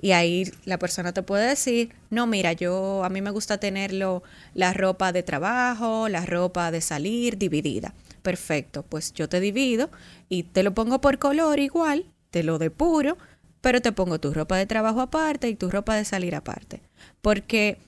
[0.00, 4.22] Y ahí la persona te puede decir, no, mira, yo a mí me gusta tenerlo
[4.54, 7.92] la ropa de trabajo, la ropa de salir dividida.
[8.22, 9.90] Perfecto, pues yo te divido
[10.30, 13.18] y te lo pongo por color igual, te lo depuro,
[13.60, 16.82] pero te pongo tu ropa de trabajo aparte y tu ropa de salir aparte.
[17.20, 17.78] Porque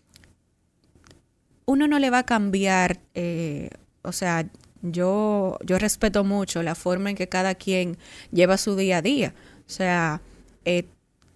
[1.64, 3.70] uno no le va a cambiar, eh,
[4.02, 4.46] o sea,
[4.82, 7.96] yo, yo respeto mucho la forma en que cada quien
[8.32, 9.34] lleva su día a día.
[9.66, 10.20] O sea,
[10.64, 10.84] eh,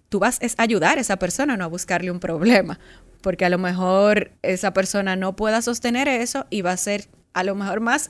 [0.08, 2.78] tú vas a ayudar a esa persona, no a buscarle un problema,
[3.22, 7.44] porque a lo mejor esa persona no pueda sostener eso y va a ser a
[7.44, 8.08] lo mejor más,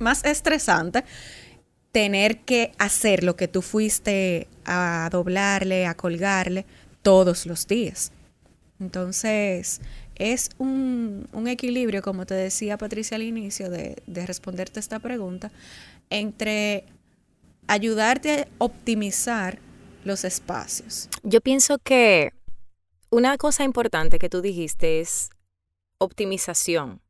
[0.00, 1.04] más estresante
[1.94, 6.66] tener que hacer lo que tú fuiste a doblarle, a colgarle
[7.02, 8.10] todos los días.
[8.80, 9.80] Entonces,
[10.16, 15.52] es un, equilibrio, como te decía Patricia al inicio de, de responderte esta pregunta,
[16.10, 16.84] entre
[17.68, 19.60] ayudarte a optimizar
[20.02, 21.08] los espacios.
[21.22, 22.32] Yo pienso que
[23.10, 25.30] una cosa importante que tú dijiste es
[25.98, 27.03] optimización,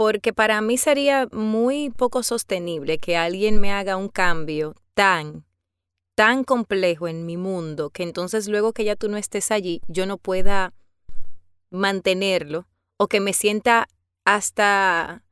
[0.00, 5.44] porque para mí sería muy poco sostenible que alguien me haga un cambio tan,
[6.14, 10.06] tan complejo en mi mundo, que entonces luego que ya tú no estés allí, yo
[10.06, 10.72] no pueda
[11.68, 13.88] mantenerlo o que me sienta
[14.24, 15.22] hasta,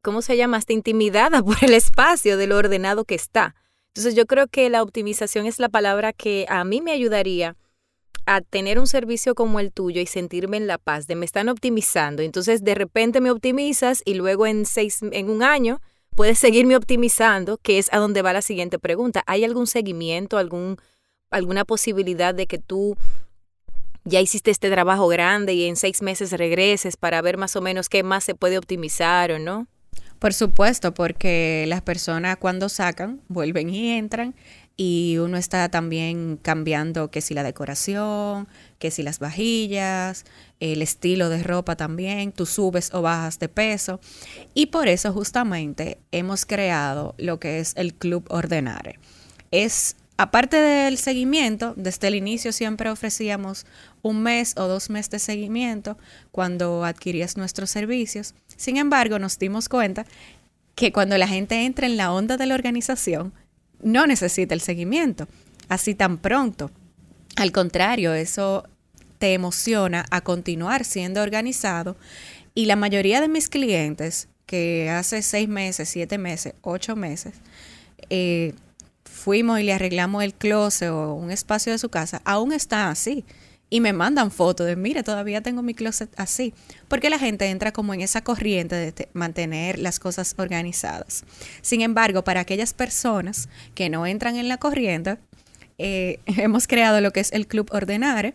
[0.00, 0.56] ¿cómo se llama?
[0.56, 3.54] Hasta intimidada por el espacio de lo ordenado que está.
[3.88, 7.54] Entonces yo creo que la optimización es la palabra que a mí me ayudaría
[8.30, 11.48] a tener un servicio como el tuyo y sentirme en la paz de me están
[11.48, 12.22] optimizando.
[12.22, 15.80] Entonces de repente me optimizas y luego en seis, en un año
[16.14, 19.24] puedes seguirme optimizando, que es a donde va la siguiente pregunta.
[19.26, 20.76] ¿Hay algún seguimiento, algún,
[21.30, 22.96] alguna posibilidad de que tú
[24.04, 27.88] ya hiciste este trabajo grande y en seis meses regreses para ver más o menos
[27.88, 29.66] qué más se puede optimizar o no?
[30.20, 34.36] Por supuesto, porque las personas cuando sacan vuelven y entran
[34.82, 40.24] y uno está también cambiando que si la decoración, que si las vajillas,
[40.58, 44.00] el estilo de ropa también, tú subes o bajas de peso.
[44.54, 48.98] Y por eso justamente hemos creado lo que es el Club Ordenare.
[49.50, 53.66] Es aparte del seguimiento, desde el inicio siempre ofrecíamos
[54.00, 55.98] un mes o dos meses de seguimiento
[56.30, 58.32] cuando adquirías nuestros servicios.
[58.56, 60.06] Sin embargo, nos dimos cuenta
[60.74, 63.34] que cuando la gente entra en la onda de la organización,
[63.82, 65.26] no necesita el seguimiento
[65.68, 66.70] así tan pronto.
[67.36, 68.64] Al contrario, eso
[69.18, 71.96] te emociona a continuar siendo organizado
[72.54, 77.34] y la mayoría de mis clientes que hace seis meses, siete meses, ocho meses,
[78.10, 78.52] eh,
[79.04, 83.24] fuimos y le arreglamos el closet o un espacio de su casa, aún está así.
[83.72, 86.52] Y me mandan fotos de, mire, todavía tengo mi closet así.
[86.88, 91.24] Porque la gente entra como en esa corriente de mantener las cosas organizadas.
[91.62, 95.18] Sin embargo, para aquellas personas que no entran en la corriente,
[95.78, 98.34] eh, hemos creado lo que es el Club Ordenare.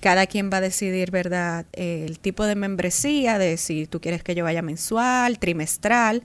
[0.00, 4.34] Cada quien va a decidir, ¿verdad?, el tipo de membresía, de si tú quieres que
[4.34, 6.22] yo vaya mensual, trimestral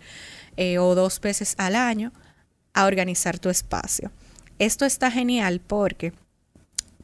[0.57, 2.13] eh, o dos veces al año
[2.73, 4.11] a organizar tu espacio.
[4.59, 6.13] Esto está genial porque,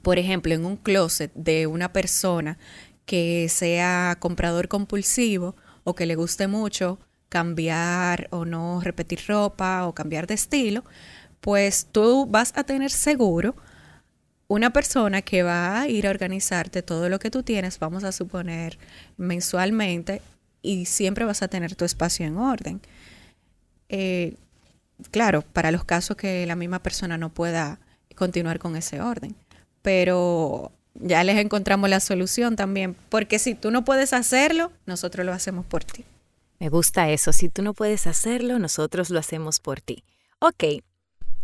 [0.10, 2.58] por ejemplo, en un closet de una persona
[3.06, 6.98] que sea comprador compulsivo o que le guste mucho
[7.30, 10.84] cambiar o no repetir ropa o cambiar de estilo,
[11.42, 13.56] pues tú vas a tener seguro
[14.48, 18.12] una persona que va a ir a organizarte todo lo que tú tienes, vamos a
[18.12, 18.80] suponer
[19.16, 20.24] mensualmente,
[20.64, 22.82] y siempre vas a tener tu espacio en orden.
[23.90, 24.38] Eh,
[25.12, 27.78] claro, para los casos que la misma persona no pueda
[28.16, 29.36] continuar con ese orden.
[29.82, 35.34] Pero ya les encontramos la solución también, porque si tú no puedes hacerlo, nosotros lo
[35.34, 36.06] hacemos por ti.
[36.60, 40.04] Me gusta eso, si tú no puedes hacerlo, nosotros lo hacemos por ti.
[40.40, 40.64] Ok,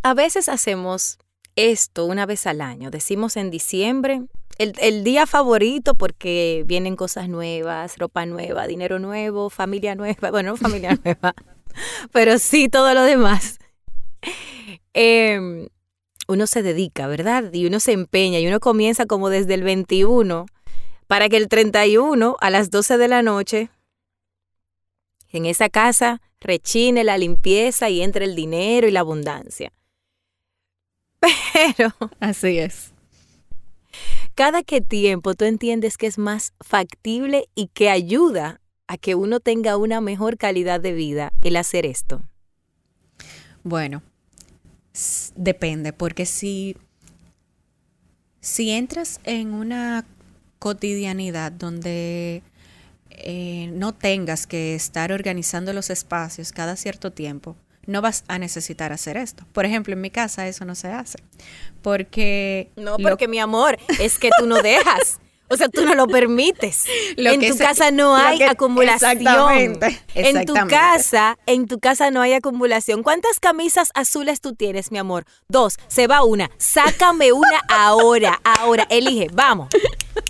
[0.04, 1.18] a veces hacemos
[1.56, 4.24] esto una vez al año, decimos en diciembre,
[4.58, 10.58] el, el, día favorito porque vienen cosas nuevas, ropa nueva, dinero nuevo, familia nueva, bueno,
[10.58, 11.34] familia nueva,
[12.12, 13.58] pero sí todo lo demás.
[14.98, 15.68] Em,
[16.28, 17.54] uno se dedica, ¿verdad?
[17.54, 20.46] Y uno se empeña y uno comienza como desde el 21
[21.08, 23.70] para que el 31 a las 12 de la noche
[25.32, 29.72] en esa casa rechine la limpieza y entre el dinero y la abundancia.
[31.54, 31.94] Pero...
[32.20, 32.94] Así es.
[34.34, 39.40] Cada que tiempo tú entiendes que es más factible y que ayuda a que uno
[39.40, 42.22] tenga una mejor calidad de vida el hacer esto?
[43.64, 44.04] Bueno,
[45.36, 46.78] depende, porque si,
[48.42, 50.06] si entras en una
[50.60, 52.42] cotidianidad donde
[53.10, 57.56] eh, no tengas que estar organizando los espacios cada cierto tiempo,
[57.86, 59.46] no vas a necesitar hacer esto.
[59.52, 61.20] Por ejemplo, en mi casa eso no se hace.
[61.82, 62.72] Porque...
[62.76, 65.20] No, porque mi amor, es que tú no dejas.
[65.48, 66.86] O sea, tú no lo permites.
[67.18, 69.12] en tu casa no hay acumulación.
[69.12, 73.04] Exactamente, En tu casa, en tu casa no hay acumulación.
[73.04, 75.26] ¿Cuántas camisas azules tú tienes, mi amor?
[75.48, 75.78] Dos.
[75.88, 76.50] Se va una.
[76.58, 78.88] Sácame una ahora, ahora.
[78.90, 79.70] Elige, vamos.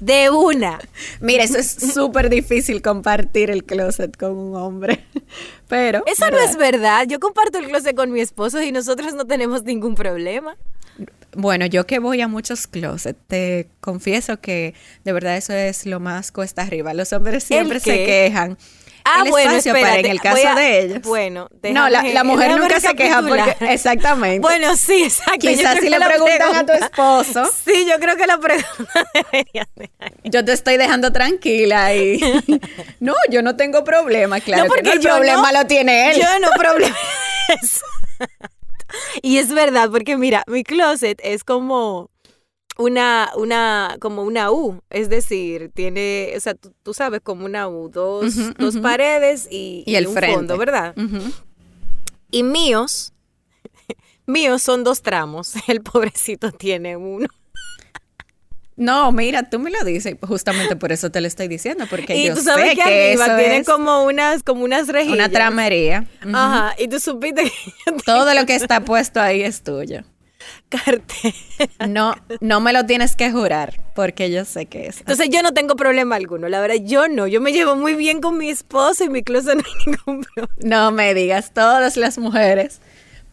[0.02, 0.80] De una.
[1.22, 5.06] Mira, eso es súper difícil compartir el closet con un hombre.
[5.70, 6.04] Pero.
[6.08, 7.06] Eso no es verdad.
[7.08, 10.58] Yo comparto el closet con mi esposo y nosotros no tenemos ningún problema.
[11.36, 16.00] Bueno, yo que voy a muchos closets, te confieso que de verdad eso es lo
[16.00, 16.94] más cuesta arriba.
[16.94, 18.58] Los hombres siempre se quejan.
[19.08, 21.02] Ah, bueno, espérate, en el caso de ellos.
[21.04, 24.40] Bueno, no, la, mujer nunca se queja porque exactamente.
[24.40, 25.48] Bueno, sí, exacto.
[25.48, 27.46] Quizás si le preguntan a tu esposo.
[27.64, 29.68] Sí, yo creo que la pregunta debería
[30.24, 32.20] Yo te estoy dejando tranquila y
[33.00, 34.64] no, yo no tengo problema, claro.
[34.64, 36.22] No, porque el problema lo tiene él.
[36.22, 36.96] Yo no problema.
[39.22, 42.10] y es verdad, porque mira, mi closet es como
[42.78, 47.90] una, una, como una U, es decir, tiene, o sea, tú, sabes, como una U,
[47.90, 50.96] dos, dos paredes y, el un fondo, ¿verdad?
[52.32, 53.14] Y míos,
[54.26, 57.28] míos son dos tramos, el pobrecito tiene uno.
[58.78, 62.28] No, mira, tú me lo dices, justamente por eso te lo estoy diciendo, porque y
[62.28, 65.16] yo tú sabes sé que, arriba tiene como unas, como unas rejillas.
[65.16, 66.06] Una tramería.
[66.34, 70.04] Ajá, y tú supiste que todo lo que está puesto ahí es tuyo.
[70.70, 71.88] Cartera.
[71.88, 75.00] No, no me lo tienes que jurar, porque yo sé que es.
[75.00, 77.28] Entonces yo no tengo problema alguno, la verdad, yo no.
[77.28, 80.54] Yo me llevo muy bien con mi esposo y mi closet no hay ningún problema.
[80.58, 82.82] No me digas, todas las mujeres.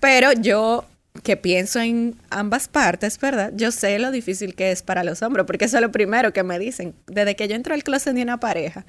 [0.01, 0.85] Pero yo
[1.23, 3.53] que pienso en ambas partes, ¿verdad?
[3.55, 6.43] Yo sé lo difícil que es para los hombres, porque eso es lo primero que
[6.43, 6.95] me dicen.
[7.07, 8.85] Desde que yo entro al closet de una pareja,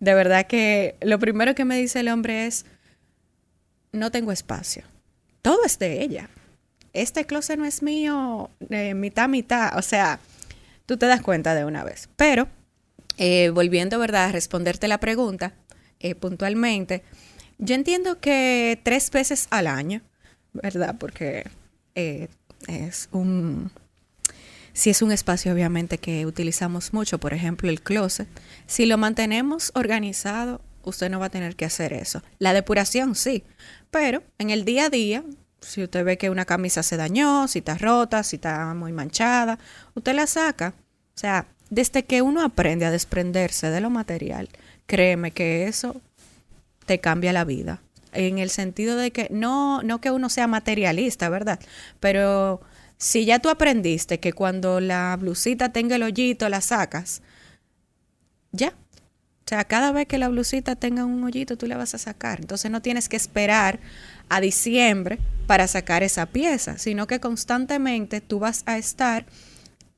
[0.00, 2.66] de verdad que lo primero que me dice el hombre es,
[3.92, 4.82] no tengo espacio.
[5.42, 6.28] Todo es de ella.
[6.92, 9.78] Este closet no es mío, eh, mitad, mitad.
[9.78, 10.18] O sea,
[10.86, 12.08] tú te das cuenta de una vez.
[12.16, 12.48] Pero,
[13.18, 15.54] eh, volviendo, ¿verdad?, a responderte la pregunta
[16.00, 17.02] eh, puntualmente,
[17.58, 20.02] yo entiendo que tres veces al año
[20.62, 20.96] ¿verdad?
[20.98, 21.48] Porque
[21.94, 22.28] eh,
[22.68, 23.70] es un
[24.72, 28.28] si es un espacio obviamente que utilizamos mucho, por ejemplo el closet,
[28.66, 32.22] si lo mantenemos organizado, usted no va a tener que hacer eso.
[32.38, 33.42] La depuración sí,
[33.90, 35.24] pero en el día a día,
[35.60, 39.58] si usted ve que una camisa se dañó, si está rota, si está muy manchada,
[39.94, 40.74] usted la saca.
[41.14, 44.50] O sea, desde que uno aprende a desprenderse de lo material,
[44.86, 46.00] créeme que eso
[46.84, 47.80] te cambia la vida.
[48.16, 51.60] En el sentido de que no, no que uno sea materialista, ¿verdad?
[52.00, 52.60] Pero
[52.98, 57.22] si ya tú aprendiste que cuando la blusita tenga el hoyito la sacas,
[58.52, 58.70] ya.
[58.70, 62.40] O sea, cada vez que la blusita tenga un hoyito, tú la vas a sacar.
[62.40, 63.78] Entonces no tienes que esperar
[64.28, 69.24] a diciembre para sacar esa pieza, sino que constantemente tú vas a estar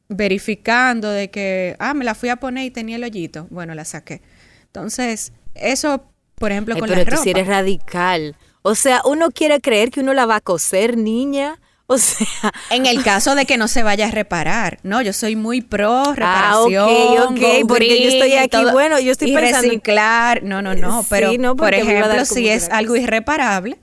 [0.09, 3.47] verificando de que, ah, me la fui a poner y tenía el hoyito.
[3.51, 4.21] Bueno, la saqué.
[4.67, 8.37] Entonces, eso, por ejemplo, con pero la tú si eres radical.
[8.63, 11.59] O sea, uno quiere creer que uno la va a coser, niña.
[11.91, 15.37] O sea, en el caso de que no se vaya a reparar, no, yo soy
[15.37, 19.69] muy pro reparación, ah, ok, ok, porque yo estoy aquí, bueno, yo estoy y pensando
[19.69, 23.79] reciclar, no, no, no, pero por ejemplo, si es algo irreparable,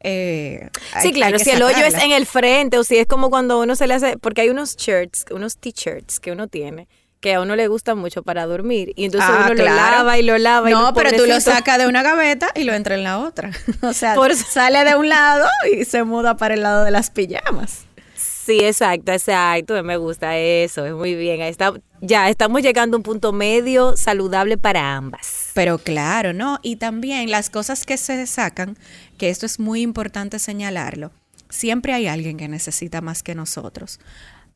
[0.00, 0.70] eh,
[1.02, 3.76] sí, claro, si el hoyo es en el frente o si es como cuando uno
[3.76, 6.88] se le hace, porque hay unos shirts, unos t-shirts que uno tiene
[7.24, 8.92] que a uno le gusta mucho para dormir.
[8.96, 10.68] Y entonces Ah, uno lo lava y lo lava.
[10.68, 13.18] y No, lo pero tú lo sacas de una gaveta y lo entra en la
[13.18, 13.50] otra.
[13.82, 17.08] O sea, Por- sale de un lado y se muda para el lado de las
[17.08, 17.86] pijamas.
[18.14, 19.82] Sí, exacto, exacto.
[19.82, 21.40] Me gusta eso, es muy bien.
[21.40, 21.72] Ahí está,
[22.02, 25.50] ya estamos llegando a un punto medio saludable para ambas.
[25.54, 26.58] Pero claro, ¿no?
[26.62, 28.76] Y también las cosas que se sacan,
[29.16, 31.10] que esto es muy importante señalarlo,
[31.48, 33.98] siempre hay alguien que necesita más que nosotros.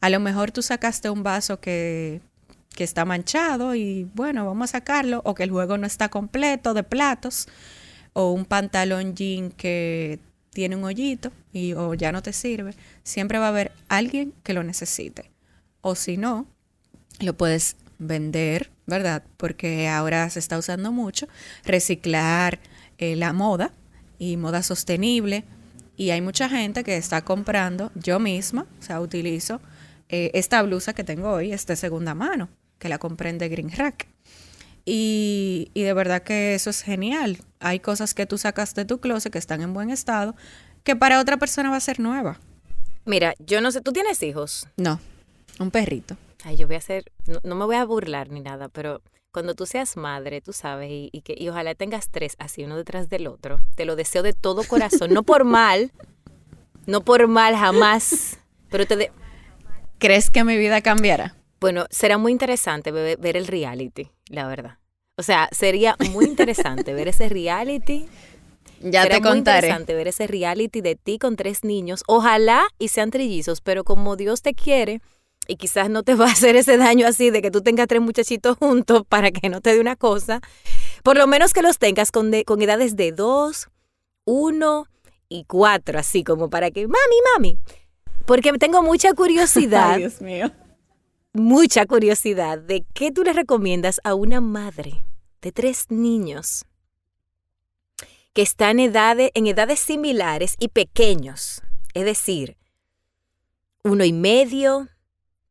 [0.02, 2.20] A lo mejor tú sacaste un vaso que,
[2.74, 6.74] que está manchado y bueno, vamos a sacarlo, o que el juego no está completo
[6.74, 7.48] de platos,
[8.12, 13.38] o un pantalón jean que tiene un hoyito y o ya no te sirve, siempre
[13.38, 15.30] va a haber alguien que lo necesite.
[15.80, 16.46] O si no,
[17.20, 19.22] lo puedes vender, ¿verdad?
[19.36, 21.28] Porque ahora se está usando mucho
[21.64, 22.58] reciclar
[22.98, 23.72] eh, la moda
[24.18, 25.44] y moda sostenible.
[25.96, 29.60] Y hay mucha gente que está comprando, yo misma, o sea, utilizo
[30.08, 32.48] eh, esta blusa que tengo hoy, es de segunda mano,
[32.78, 34.06] que la compré en The Green Rack.
[34.84, 37.38] Y, y de verdad que eso es genial.
[37.60, 40.34] Hay cosas que tú sacas de tu closet que están en buen estado,
[40.82, 42.38] que para otra persona va a ser nueva.
[43.04, 44.66] Mira, yo no sé, ¿tú tienes hijos?
[44.76, 45.00] No,
[45.58, 46.16] un perrito.
[46.44, 49.02] Ay, yo voy a hacer, no, no me voy a burlar ni nada, pero
[49.32, 52.76] cuando tú seas madre, tú sabes, y, y que, y ojalá tengas tres así, uno
[52.76, 55.90] detrás del otro, te lo deseo de todo corazón, no por mal,
[56.86, 58.38] no por mal jamás,
[58.70, 59.12] pero te de-
[59.98, 61.34] ¿Crees que mi vida cambiará?
[61.60, 64.78] bueno, será muy interesante ver el reality, la verdad.
[65.16, 68.06] O sea, sería muy interesante ver ese reality.
[68.80, 69.56] Ya Será te muy contaré.
[69.66, 72.04] interesante ver ese reality de ti con tres niños.
[72.06, 75.00] Ojalá y sean trillizos, pero como Dios te quiere
[75.48, 78.00] y quizás no te va a hacer ese daño así de que tú tengas tres
[78.00, 80.40] muchachitos juntos para que no te dé una cosa,
[81.02, 83.68] por lo menos que los tengas con, de- con edades de dos,
[84.24, 84.86] uno
[85.28, 87.58] y cuatro, así como para que, mami, mami,
[88.28, 90.52] porque tengo mucha curiosidad Ay, Dios mío.
[91.32, 95.02] mucha curiosidad de qué tú le recomiendas a una madre
[95.40, 96.66] de tres niños
[98.34, 101.62] que están en edades, en edades similares y pequeños.
[101.94, 102.58] Es decir,
[103.82, 104.88] uno y medio,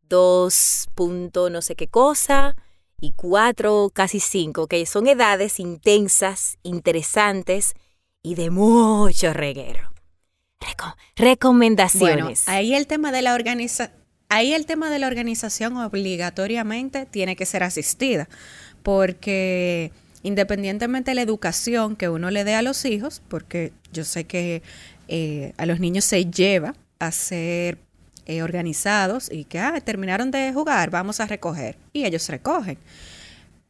[0.03, 2.55] dos punto no sé qué cosa
[3.01, 7.73] y cuatro, casi cinco, que son edades intensas, interesantes
[8.21, 9.96] y de mucho reguero.
[10.59, 12.47] Reco- recomendaciones.
[12.47, 13.91] Ahí el tema de la organiza
[14.29, 18.27] ahí el tema de la organización obligatoriamente tiene que ser asistida,
[18.83, 19.91] porque
[20.23, 24.61] independientemente de la educación que uno le dé a los hijos, porque yo sé que
[25.07, 27.77] eh, a los niños se lleva a ser
[28.25, 32.77] eh, organizados y que ah, terminaron de jugar, vamos a recoger y ellos recogen.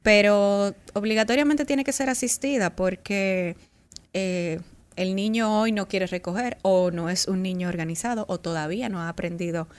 [0.01, 3.55] Pero obligatoriamente tiene que ser asistida porque
[4.13, 4.59] eh,
[4.97, 8.99] el niño hoy no quiere recoger o no es un niño organizado o todavía no
[8.99, 9.69] ha aprendido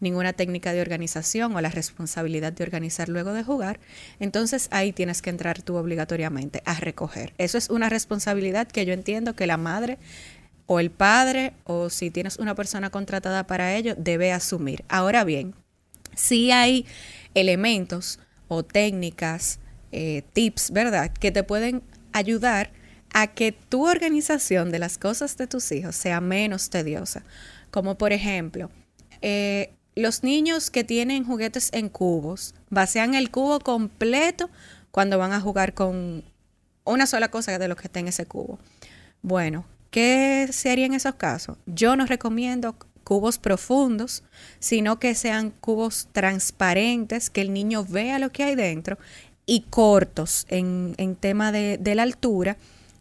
[0.00, 3.80] ninguna técnica de organización o la responsabilidad de organizar luego de jugar,
[4.20, 7.34] entonces ahí tienes que entrar tú obligatoriamente a recoger.
[7.36, 9.98] Eso es una responsabilidad que yo entiendo que la madre
[10.66, 14.84] o el padre o si tienes una persona contratada para ello debe asumir.
[14.88, 15.54] Ahora bien,
[16.14, 16.86] sí hay
[17.34, 19.58] elementos o técnicas,
[19.90, 22.70] eh, tips, ¿verdad?, que te pueden ayudar
[23.12, 27.24] a que tu organización de las cosas de tus hijos sea menos tediosa.
[27.70, 28.70] Como por ejemplo,
[29.22, 34.50] eh, los niños que tienen juguetes en cubos vacían el cubo completo
[34.90, 36.24] cuando van a jugar con
[36.84, 38.58] una sola cosa de lo que está en ese cubo.
[39.22, 41.58] Bueno, ¿qué se haría en esos casos?
[41.66, 44.22] Yo no recomiendo cubos profundos,
[44.58, 48.98] sino que sean cubos transparentes, que el niño vea lo que hay dentro,
[49.46, 52.58] y cortos en, tema de, de, la altura,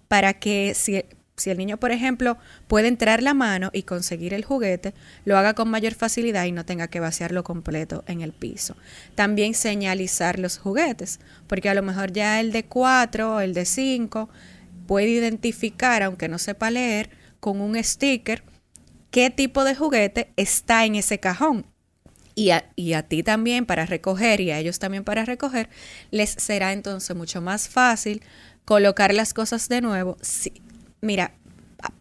[0.07, 1.03] para que si,
[1.35, 2.37] si el niño, por ejemplo,
[2.67, 4.93] puede entrar la mano y conseguir el juguete,
[5.25, 8.75] lo haga con mayor facilidad y no tenga que vaciarlo completo en el piso.
[9.15, 14.29] También señalizar los juguetes, porque a lo mejor ya el de 4, el de 5,
[14.87, 18.43] puede identificar, aunque no sepa leer, con un sticker
[19.11, 21.65] qué tipo de juguete está en ese cajón.
[22.35, 25.69] Y a, y a, ti también para recoger y a ellos también para recoger,
[26.11, 28.21] les será entonces mucho más fácil
[28.68, 30.18] colocar las cosas de nuevo.
[30.99, 31.32] mira,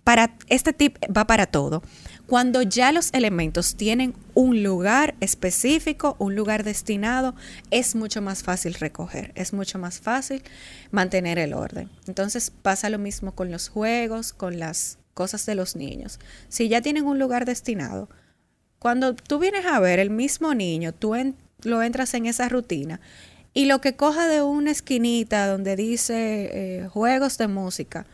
[0.02, 1.80] para este tip va para todo.
[2.26, 7.36] Cuando ya los elementos tienen un lugar específico, un lugar destinado,
[7.70, 10.42] es mucho más fácil recoger, es mucho más fácil
[10.90, 11.88] mantener el orden.
[12.08, 16.18] Entonces pasa lo mismo con los juegos, con las cosas de los niños.
[16.48, 18.08] Si ya tienen un lugar destinado,
[18.80, 21.14] cuando tú vienes a ver el mismo niño, tú
[21.62, 23.00] lo entras en esa rutina
[23.56, 28.04] y lo que coja de una esquinita donde dice eh, juegos de música,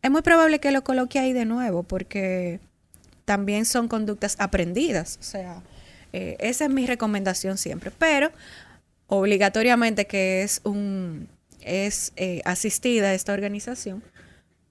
[0.00, 2.58] es muy probable que lo coloque ahí de nuevo porque
[3.26, 5.18] también son conductas aprendidas.
[5.20, 5.60] O sea,
[6.14, 7.90] eh, esa es mi recomendación siempre.
[7.90, 8.32] Pero
[9.06, 11.28] obligatoriamente que es un
[11.60, 14.02] es eh, asistida esta organización,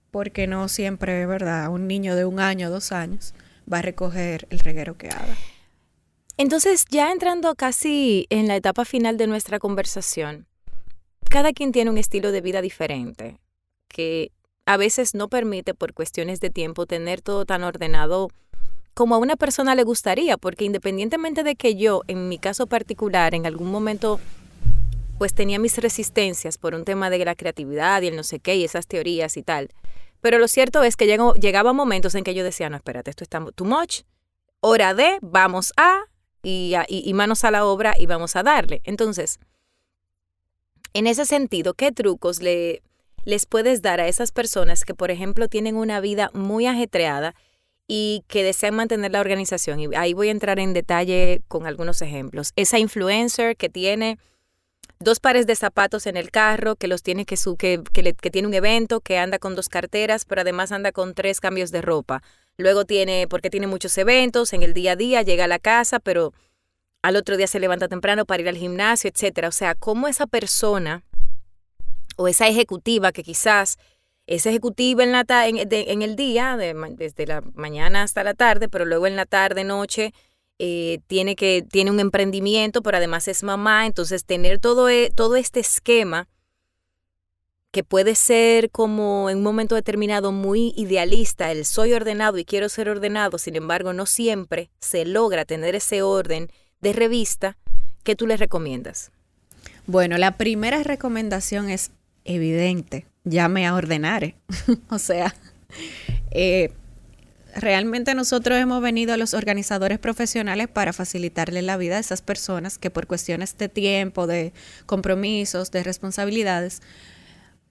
[0.09, 1.69] porque no siempre, ¿verdad?
[1.69, 3.36] Un niño de un año, dos años,
[3.71, 5.38] va a recoger el reguero que haga.
[6.38, 10.48] Entonces, ya entrando casi en la etapa final de nuestra conversación,
[11.30, 13.40] cada quien tiene un estilo de vida diferente,
[13.88, 14.32] que
[14.68, 18.30] a veces no permite por cuestiones de tiempo tener todo tan ordenado
[18.94, 23.34] como a una persona le gustaría, porque independientemente de que yo, en mi caso particular,
[23.34, 24.20] en algún momento,
[25.18, 28.56] pues tenía mis resistencias por un tema de la creatividad y el no sé qué
[28.56, 29.70] y esas teorías y tal.
[30.22, 33.24] Pero lo cierto es que llegó, llegaba momentos en que yo decía, no, espérate, esto
[33.24, 34.02] está too much,
[34.62, 36.06] hora de, vamos a,
[36.44, 38.82] y, y, manos a la obra y vamos a darle.
[38.84, 39.40] Entonces,
[40.94, 42.82] en ese sentido, ¿qué trucos le,
[43.26, 47.36] les puedes dar a esas personas que, por ejemplo, tienen una vida muy ajetreada
[47.88, 49.80] y que desean mantener la organización.
[49.80, 52.54] Y ahí voy a entrar en detalle con algunos ejemplos.
[52.56, 54.18] Esa influencer que tiene
[55.00, 58.48] dos pares de zapatos en el carro, que los tiene que, su, que, que, tiene
[58.48, 62.22] un evento, que anda con dos carteras, pero además anda con tres cambios de ropa.
[62.58, 65.99] Luego tiene, porque tiene muchos eventos en el día a día, llega a la casa,
[65.99, 66.34] pero
[67.03, 69.47] al otro día se levanta temprano para ir al gimnasio, etcétera.
[69.47, 71.03] O sea, cómo esa persona
[72.18, 73.78] o esa ejecutiva que quizás
[74.26, 79.08] es ejecutiva en, la en, el día, desde la mañana hasta la tarde, pero luego
[79.08, 80.14] en la tarde, noche,
[80.60, 85.38] eh, tiene, que, tiene un emprendimiento, pero además es mamá, entonces tener todo, e, todo
[85.38, 86.28] este esquema
[87.72, 92.70] que puede ser como en un momento determinado muy idealista, el soy ordenado y quiero
[92.70, 96.49] ser ordenado, sin embargo no siempre se logra tener ese orden
[96.82, 97.57] de revista,
[98.03, 99.11] ¿qué tú le recomiendas?
[99.86, 101.91] Bueno, la primera recomendación es
[102.26, 104.36] evidente, llame a ordenar.
[104.89, 105.34] o sea,
[106.32, 106.72] eh,
[107.55, 112.78] realmente nosotros hemos venido a los organizadores profesionales para facilitarle la vida a esas personas
[112.78, 114.53] que por cuestiones de tiempo, de
[114.86, 116.82] compromisos, de responsabilidades,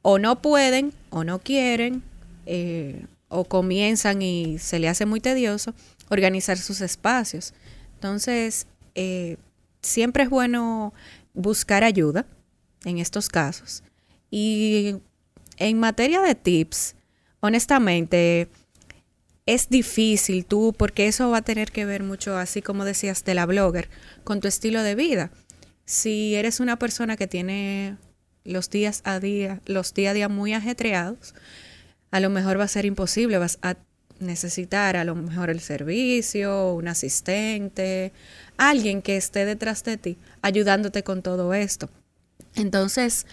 [0.09, 2.01] o no pueden o no quieren,
[2.47, 5.75] eh, o comienzan y se le hace muy tedioso
[6.11, 7.55] organizar sus espacios.
[7.95, 9.37] Entonces, eh,
[9.83, 10.95] siempre es bueno
[11.35, 12.25] buscar ayuda
[12.85, 13.83] en estos casos.
[14.31, 14.95] Y
[15.57, 16.95] en materia de tips,
[17.41, 18.49] honestamente,
[19.45, 23.35] es difícil tú, porque eso va a tener que ver mucho, así como decías, de
[23.35, 23.89] la blogger,
[24.23, 25.33] con tu estilo de vida.
[25.85, 27.97] Si eres una persona que tiene
[28.47, 31.35] los días a día, los día a día muy ajetreados,
[32.11, 33.77] a lo mejor va a ser imposible, vas a
[34.19, 38.13] necesitar a lo mejor el servicio, un asistente,
[38.57, 41.91] alguien que esté detrás de ti ayudándote con todo esto.
[42.55, 43.27] Entonces,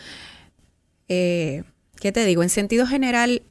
[1.08, 1.64] eh,
[2.00, 2.44] ¿qué te digo?
[2.44, 3.44] En sentido general,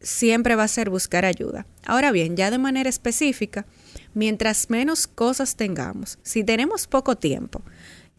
[0.00, 1.66] siempre va a ser buscar ayuda.
[1.84, 3.66] Ahora bien, ya de manera específica,
[4.14, 7.62] mientras menos cosas tengamos, si tenemos poco tiempo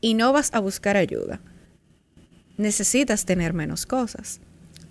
[0.01, 1.39] y no vas a buscar ayuda,
[2.57, 4.41] necesitas tener menos cosas.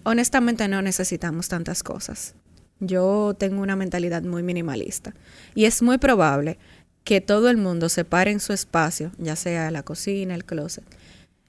[0.04, 2.34] Honestamente no necesitamos tantas cosas.
[2.80, 5.14] Yo tengo una mentalidad muy minimalista
[5.54, 6.58] y es muy probable
[7.04, 10.84] que todo el mundo se pare en su espacio, ya sea la cocina, el closet,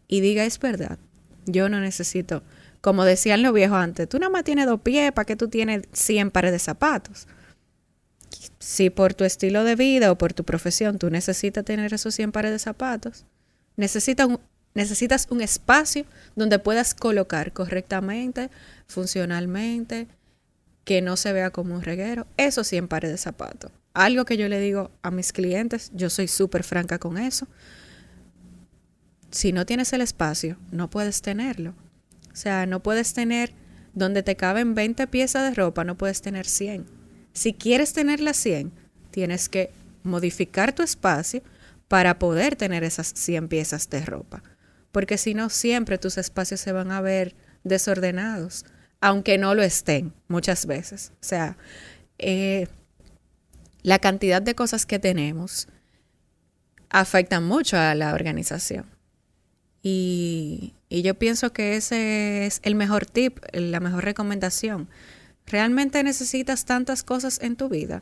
[0.07, 0.99] y diga es verdad,
[1.45, 2.43] yo no necesito
[2.81, 5.83] como decían los viejos antes, tú nada más tienes dos pies, ¿para qué tú tienes
[5.91, 7.27] 100 pares de zapatos?
[8.59, 12.31] Si por tu estilo de vida o por tu profesión tú necesitas tener esos 100
[12.31, 13.25] pares de zapatos,
[13.75, 14.29] necesitas
[14.77, 16.05] necesitas un espacio
[16.35, 18.51] donde puedas colocar correctamente,
[18.85, 20.07] funcionalmente,
[20.85, 23.71] que no se vea como un reguero, esos 100 pares de zapatos.
[23.95, 27.47] algo que yo le digo a mis clientes, yo soy súper franca con eso.
[29.31, 31.73] Si no tienes el espacio, no puedes tenerlo.
[32.31, 33.53] O sea, no puedes tener
[33.95, 36.85] donde te caben 20 piezas de ropa, no puedes tener 100.
[37.33, 38.71] Si quieres tener las 100,
[39.09, 39.71] tienes que
[40.03, 41.41] modificar tu espacio
[41.87, 44.43] para poder tener esas 100 piezas de ropa.
[44.91, 48.65] Porque si no, siempre tus espacios se van a ver desordenados,
[49.01, 51.11] aunque no lo estén muchas veces.
[51.21, 51.57] O sea,
[52.17, 52.67] eh,
[53.83, 55.67] la cantidad de cosas que tenemos
[56.89, 58.85] afectan mucho a la organización.
[59.83, 64.89] Y, y, yo pienso que ese es el mejor tip, la mejor recomendación.
[65.45, 68.01] ¿Realmente necesitas tantas cosas en tu vida?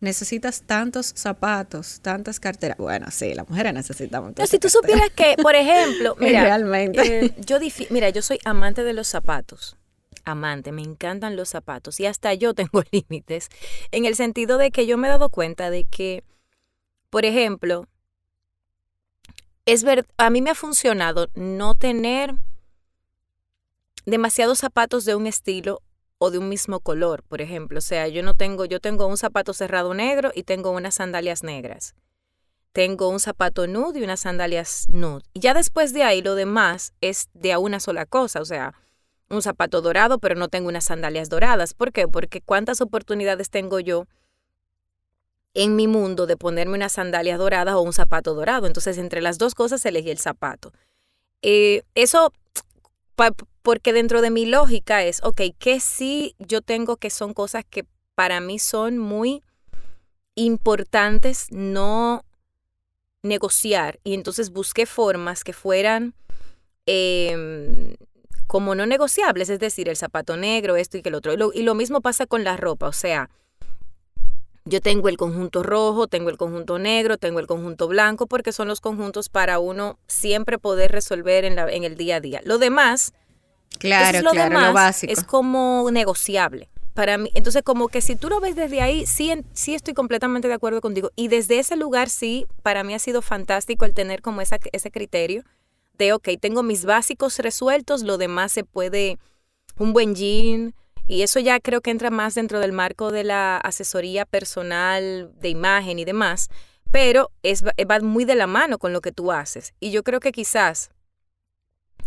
[0.00, 2.78] Necesitas tantos zapatos, tantas carteras.
[2.78, 4.32] Bueno, sí, las mujeres necesitamos.
[4.36, 7.58] No, si tú supieras que, por ejemplo, mira, realmente, eh, yo
[7.90, 9.76] mira, yo soy amante de los zapatos.
[10.24, 13.48] Amante, me encantan los zapatos y hasta yo tengo límites
[13.90, 16.22] en el sentido de que yo me he dado cuenta de que,
[17.10, 17.86] por ejemplo,
[19.64, 22.34] es ver, a mí me ha funcionado no tener
[24.06, 25.82] demasiados zapatos de un estilo
[26.18, 27.78] o de un mismo color, por ejemplo.
[27.78, 31.42] O sea, yo no tengo, yo tengo un zapato cerrado negro y tengo unas sandalias
[31.42, 31.94] negras.
[32.72, 35.22] Tengo un zapato nude y unas sandalias nude.
[35.32, 38.74] Y ya después de ahí lo demás es de a una sola cosa, o sea,
[39.30, 41.74] un zapato dorado, pero no tengo unas sandalias doradas.
[41.74, 42.08] ¿Por qué?
[42.08, 44.06] Porque cuántas oportunidades tengo yo
[45.54, 48.66] en mi mundo de ponerme unas sandalias doradas o un zapato dorado.
[48.66, 50.72] Entonces, entre las dos cosas elegí el zapato.
[51.42, 52.32] Eh, eso
[53.68, 57.84] porque dentro de mi lógica es, ok, ¿qué sí yo tengo que son cosas que
[58.14, 59.42] para mí son muy
[60.36, 62.24] importantes no
[63.22, 64.00] negociar?
[64.04, 66.14] Y entonces busqué formas que fueran
[66.86, 67.94] em,
[68.46, 71.34] como no negociables, es decir, el zapato negro, esto y que el otro.
[71.34, 73.28] Y lo, y lo mismo pasa con la ropa, o sea,
[74.64, 78.66] yo tengo el conjunto rojo, tengo el conjunto negro, tengo el conjunto blanco, porque son
[78.66, 82.40] los conjuntos para uno siempre poder resolver en, la, en el día a día.
[82.44, 83.12] Lo demás
[83.78, 85.12] Claro, lo claro, lo básico.
[85.12, 86.68] Es como negociable.
[86.94, 90.48] Para mí, entonces como que si tú lo ves desde ahí, sí, sí estoy completamente
[90.48, 91.10] de acuerdo contigo.
[91.14, 94.90] Y desde ese lugar sí, para mí ha sido fantástico el tener como esa, ese
[94.90, 95.44] criterio
[95.98, 99.18] de, ok, tengo mis básicos resueltos, lo demás se puede,
[99.76, 100.74] un buen jean,
[101.08, 105.48] y eso ya creo que entra más dentro del marco de la asesoría personal, de
[105.48, 106.48] imagen y demás,
[106.90, 109.74] pero es, va muy de la mano con lo que tú haces.
[109.80, 110.90] Y yo creo que quizás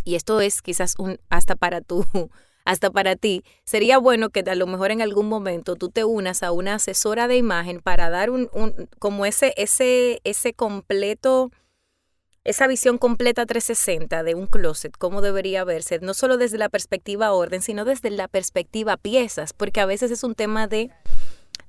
[0.03, 2.05] y esto es quizás un hasta para tú,
[2.65, 6.43] hasta para ti, sería bueno que a lo mejor en algún momento tú te unas
[6.43, 11.51] a una asesora de imagen para dar un, un como ese, ese, ese completo,
[12.43, 17.33] esa visión completa 360 de un closet, cómo debería verse, no solo desde la perspectiva
[17.33, 20.89] orden, sino desde la perspectiva piezas, porque a veces es un tema de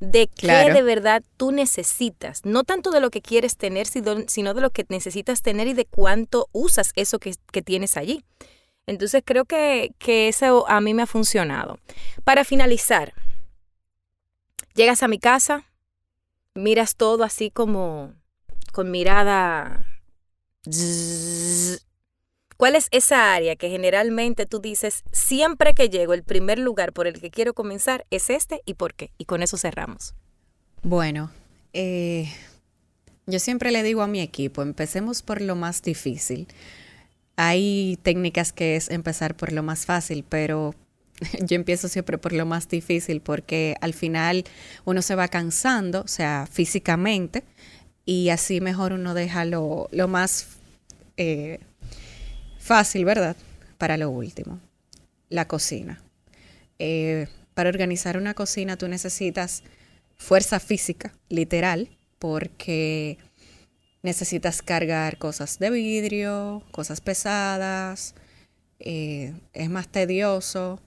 [0.02, 4.60] de qué de verdad tú necesitas, no tanto de lo que quieres tener, sino de
[4.60, 7.32] lo que necesitas tener y de cuánto usas eso que,
[7.62, 8.24] tienes allí.
[8.88, 11.78] Entonces creo que, que eso a mí me ha funcionado.
[12.24, 13.14] Para finalizar,
[14.74, 15.66] llegas a mi casa,
[16.52, 18.12] miras todo así como
[18.72, 19.86] con mirada
[22.62, 27.08] ¿Cuál es esa área que generalmente tú dices, siempre que llego, el primer lugar por
[27.08, 29.10] el que quiero comenzar es este y por qué?
[29.18, 30.14] Y con eso cerramos.
[30.84, 31.32] Bueno,
[31.72, 32.32] eh,
[33.26, 36.46] yo siempre le digo a mi equipo, empecemos por lo más difícil.
[37.34, 40.72] Hay técnicas que es empezar por lo más fácil, pero
[41.42, 44.44] yo empiezo siempre por lo más difícil porque al final
[44.84, 47.42] uno se va cansando, o sea, físicamente,
[48.04, 50.58] y así mejor uno deja lo, lo más
[51.16, 51.58] eh,
[52.72, 53.36] Fácil, ¿verdad?
[53.76, 54.58] Para lo último,
[55.28, 56.02] la cocina.
[56.78, 59.62] Eh, para organizar una cocina tú necesitas
[60.16, 63.18] fuerza física, literal, porque
[64.02, 68.14] necesitas cargar cosas de vidrio, cosas pesadas,
[68.78, 70.80] eh, es más tedioso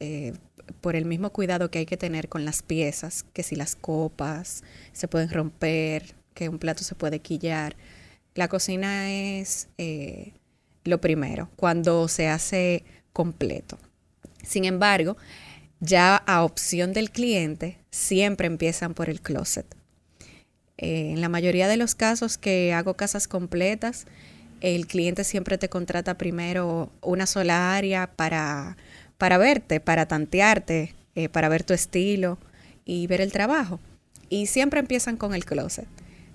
[0.00, 0.32] eh,
[0.80, 4.64] por el mismo cuidado que hay que tener con las piezas, que si las copas
[4.92, 7.76] se pueden romper, que un plato se puede quillar.
[8.34, 9.68] La cocina es
[10.86, 13.78] lo primero, cuando se hace completo.
[14.42, 15.16] Sin embargo,
[15.80, 19.66] ya a opción del cliente, siempre empiezan por el closet.
[20.78, 24.06] Eh, en la mayoría de los casos que hago casas completas,
[24.60, 28.76] el cliente siempre te contrata primero una sola área para,
[29.18, 32.38] para verte, para tantearte, eh, para ver tu estilo
[32.84, 33.80] y ver el trabajo.
[34.28, 35.86] Y siempre empiezan con el closet.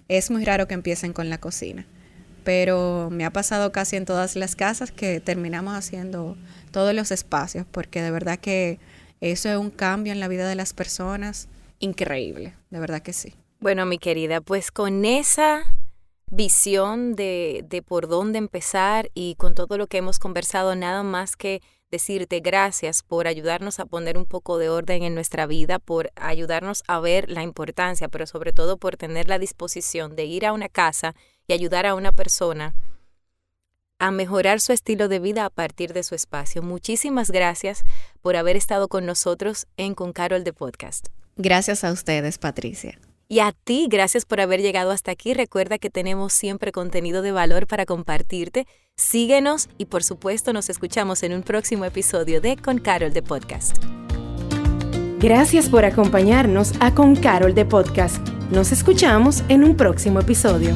[0.08, 1.86] Es muy raro que empiecen con la cocina
[2.44, 6.38] pero me ha pasado casi en todas las casas que terminamos haciendo
[6.72, 8.80] todos los espacios, porque de verdad que
[9.20, 11.48] eso es un cambio en la vida de las personas
[11.80, 13.36] increíble, de verdad que sí.
[13.60, 15.64] Bueno, mi querida, pues con esa
[16.32, 21.36] visión de, de por dónde empezar y con todo lo que hemos conversado, nada más
[21.36, 21.62] que
[21.92, 26.84] decirte gracias por ayudarnos a poner un poco de orden en nuestra vida, por ayudarnos
[26.88, 30.70] a ver la importancia, pero sobre todo por tener la disposición de ir a una
[30.70, 31.16] casa
[31.52, 32.74] y ayudar a una persona
[34.00, 36.64] a mejorar su estilo de vida a partir de su espacio.
[36.64, 37.84] Muchísimas gracias
[38.22, 41.10] por haber estado con nosotros en Con Carol de Podcast.
[41.36, 42.98] Gracias a ustedes, Patricia.
[43.28, 45.34] Y a ti, gracias por haber llegado hasta aquí.
[45.34, 48.66] Recuerda que tenemos siempre contenido de valor para compartirte.
[48.96, 53.78] Síguenos y por supuesto nos escuchamos en un próximo episodio de Con Carol de Podcast.
[55.20, 58.26] Gracias por acompañarnos a Con Carol de Podcast.
[58.52, 60.76] Nos escuchamos en un próximo episodio.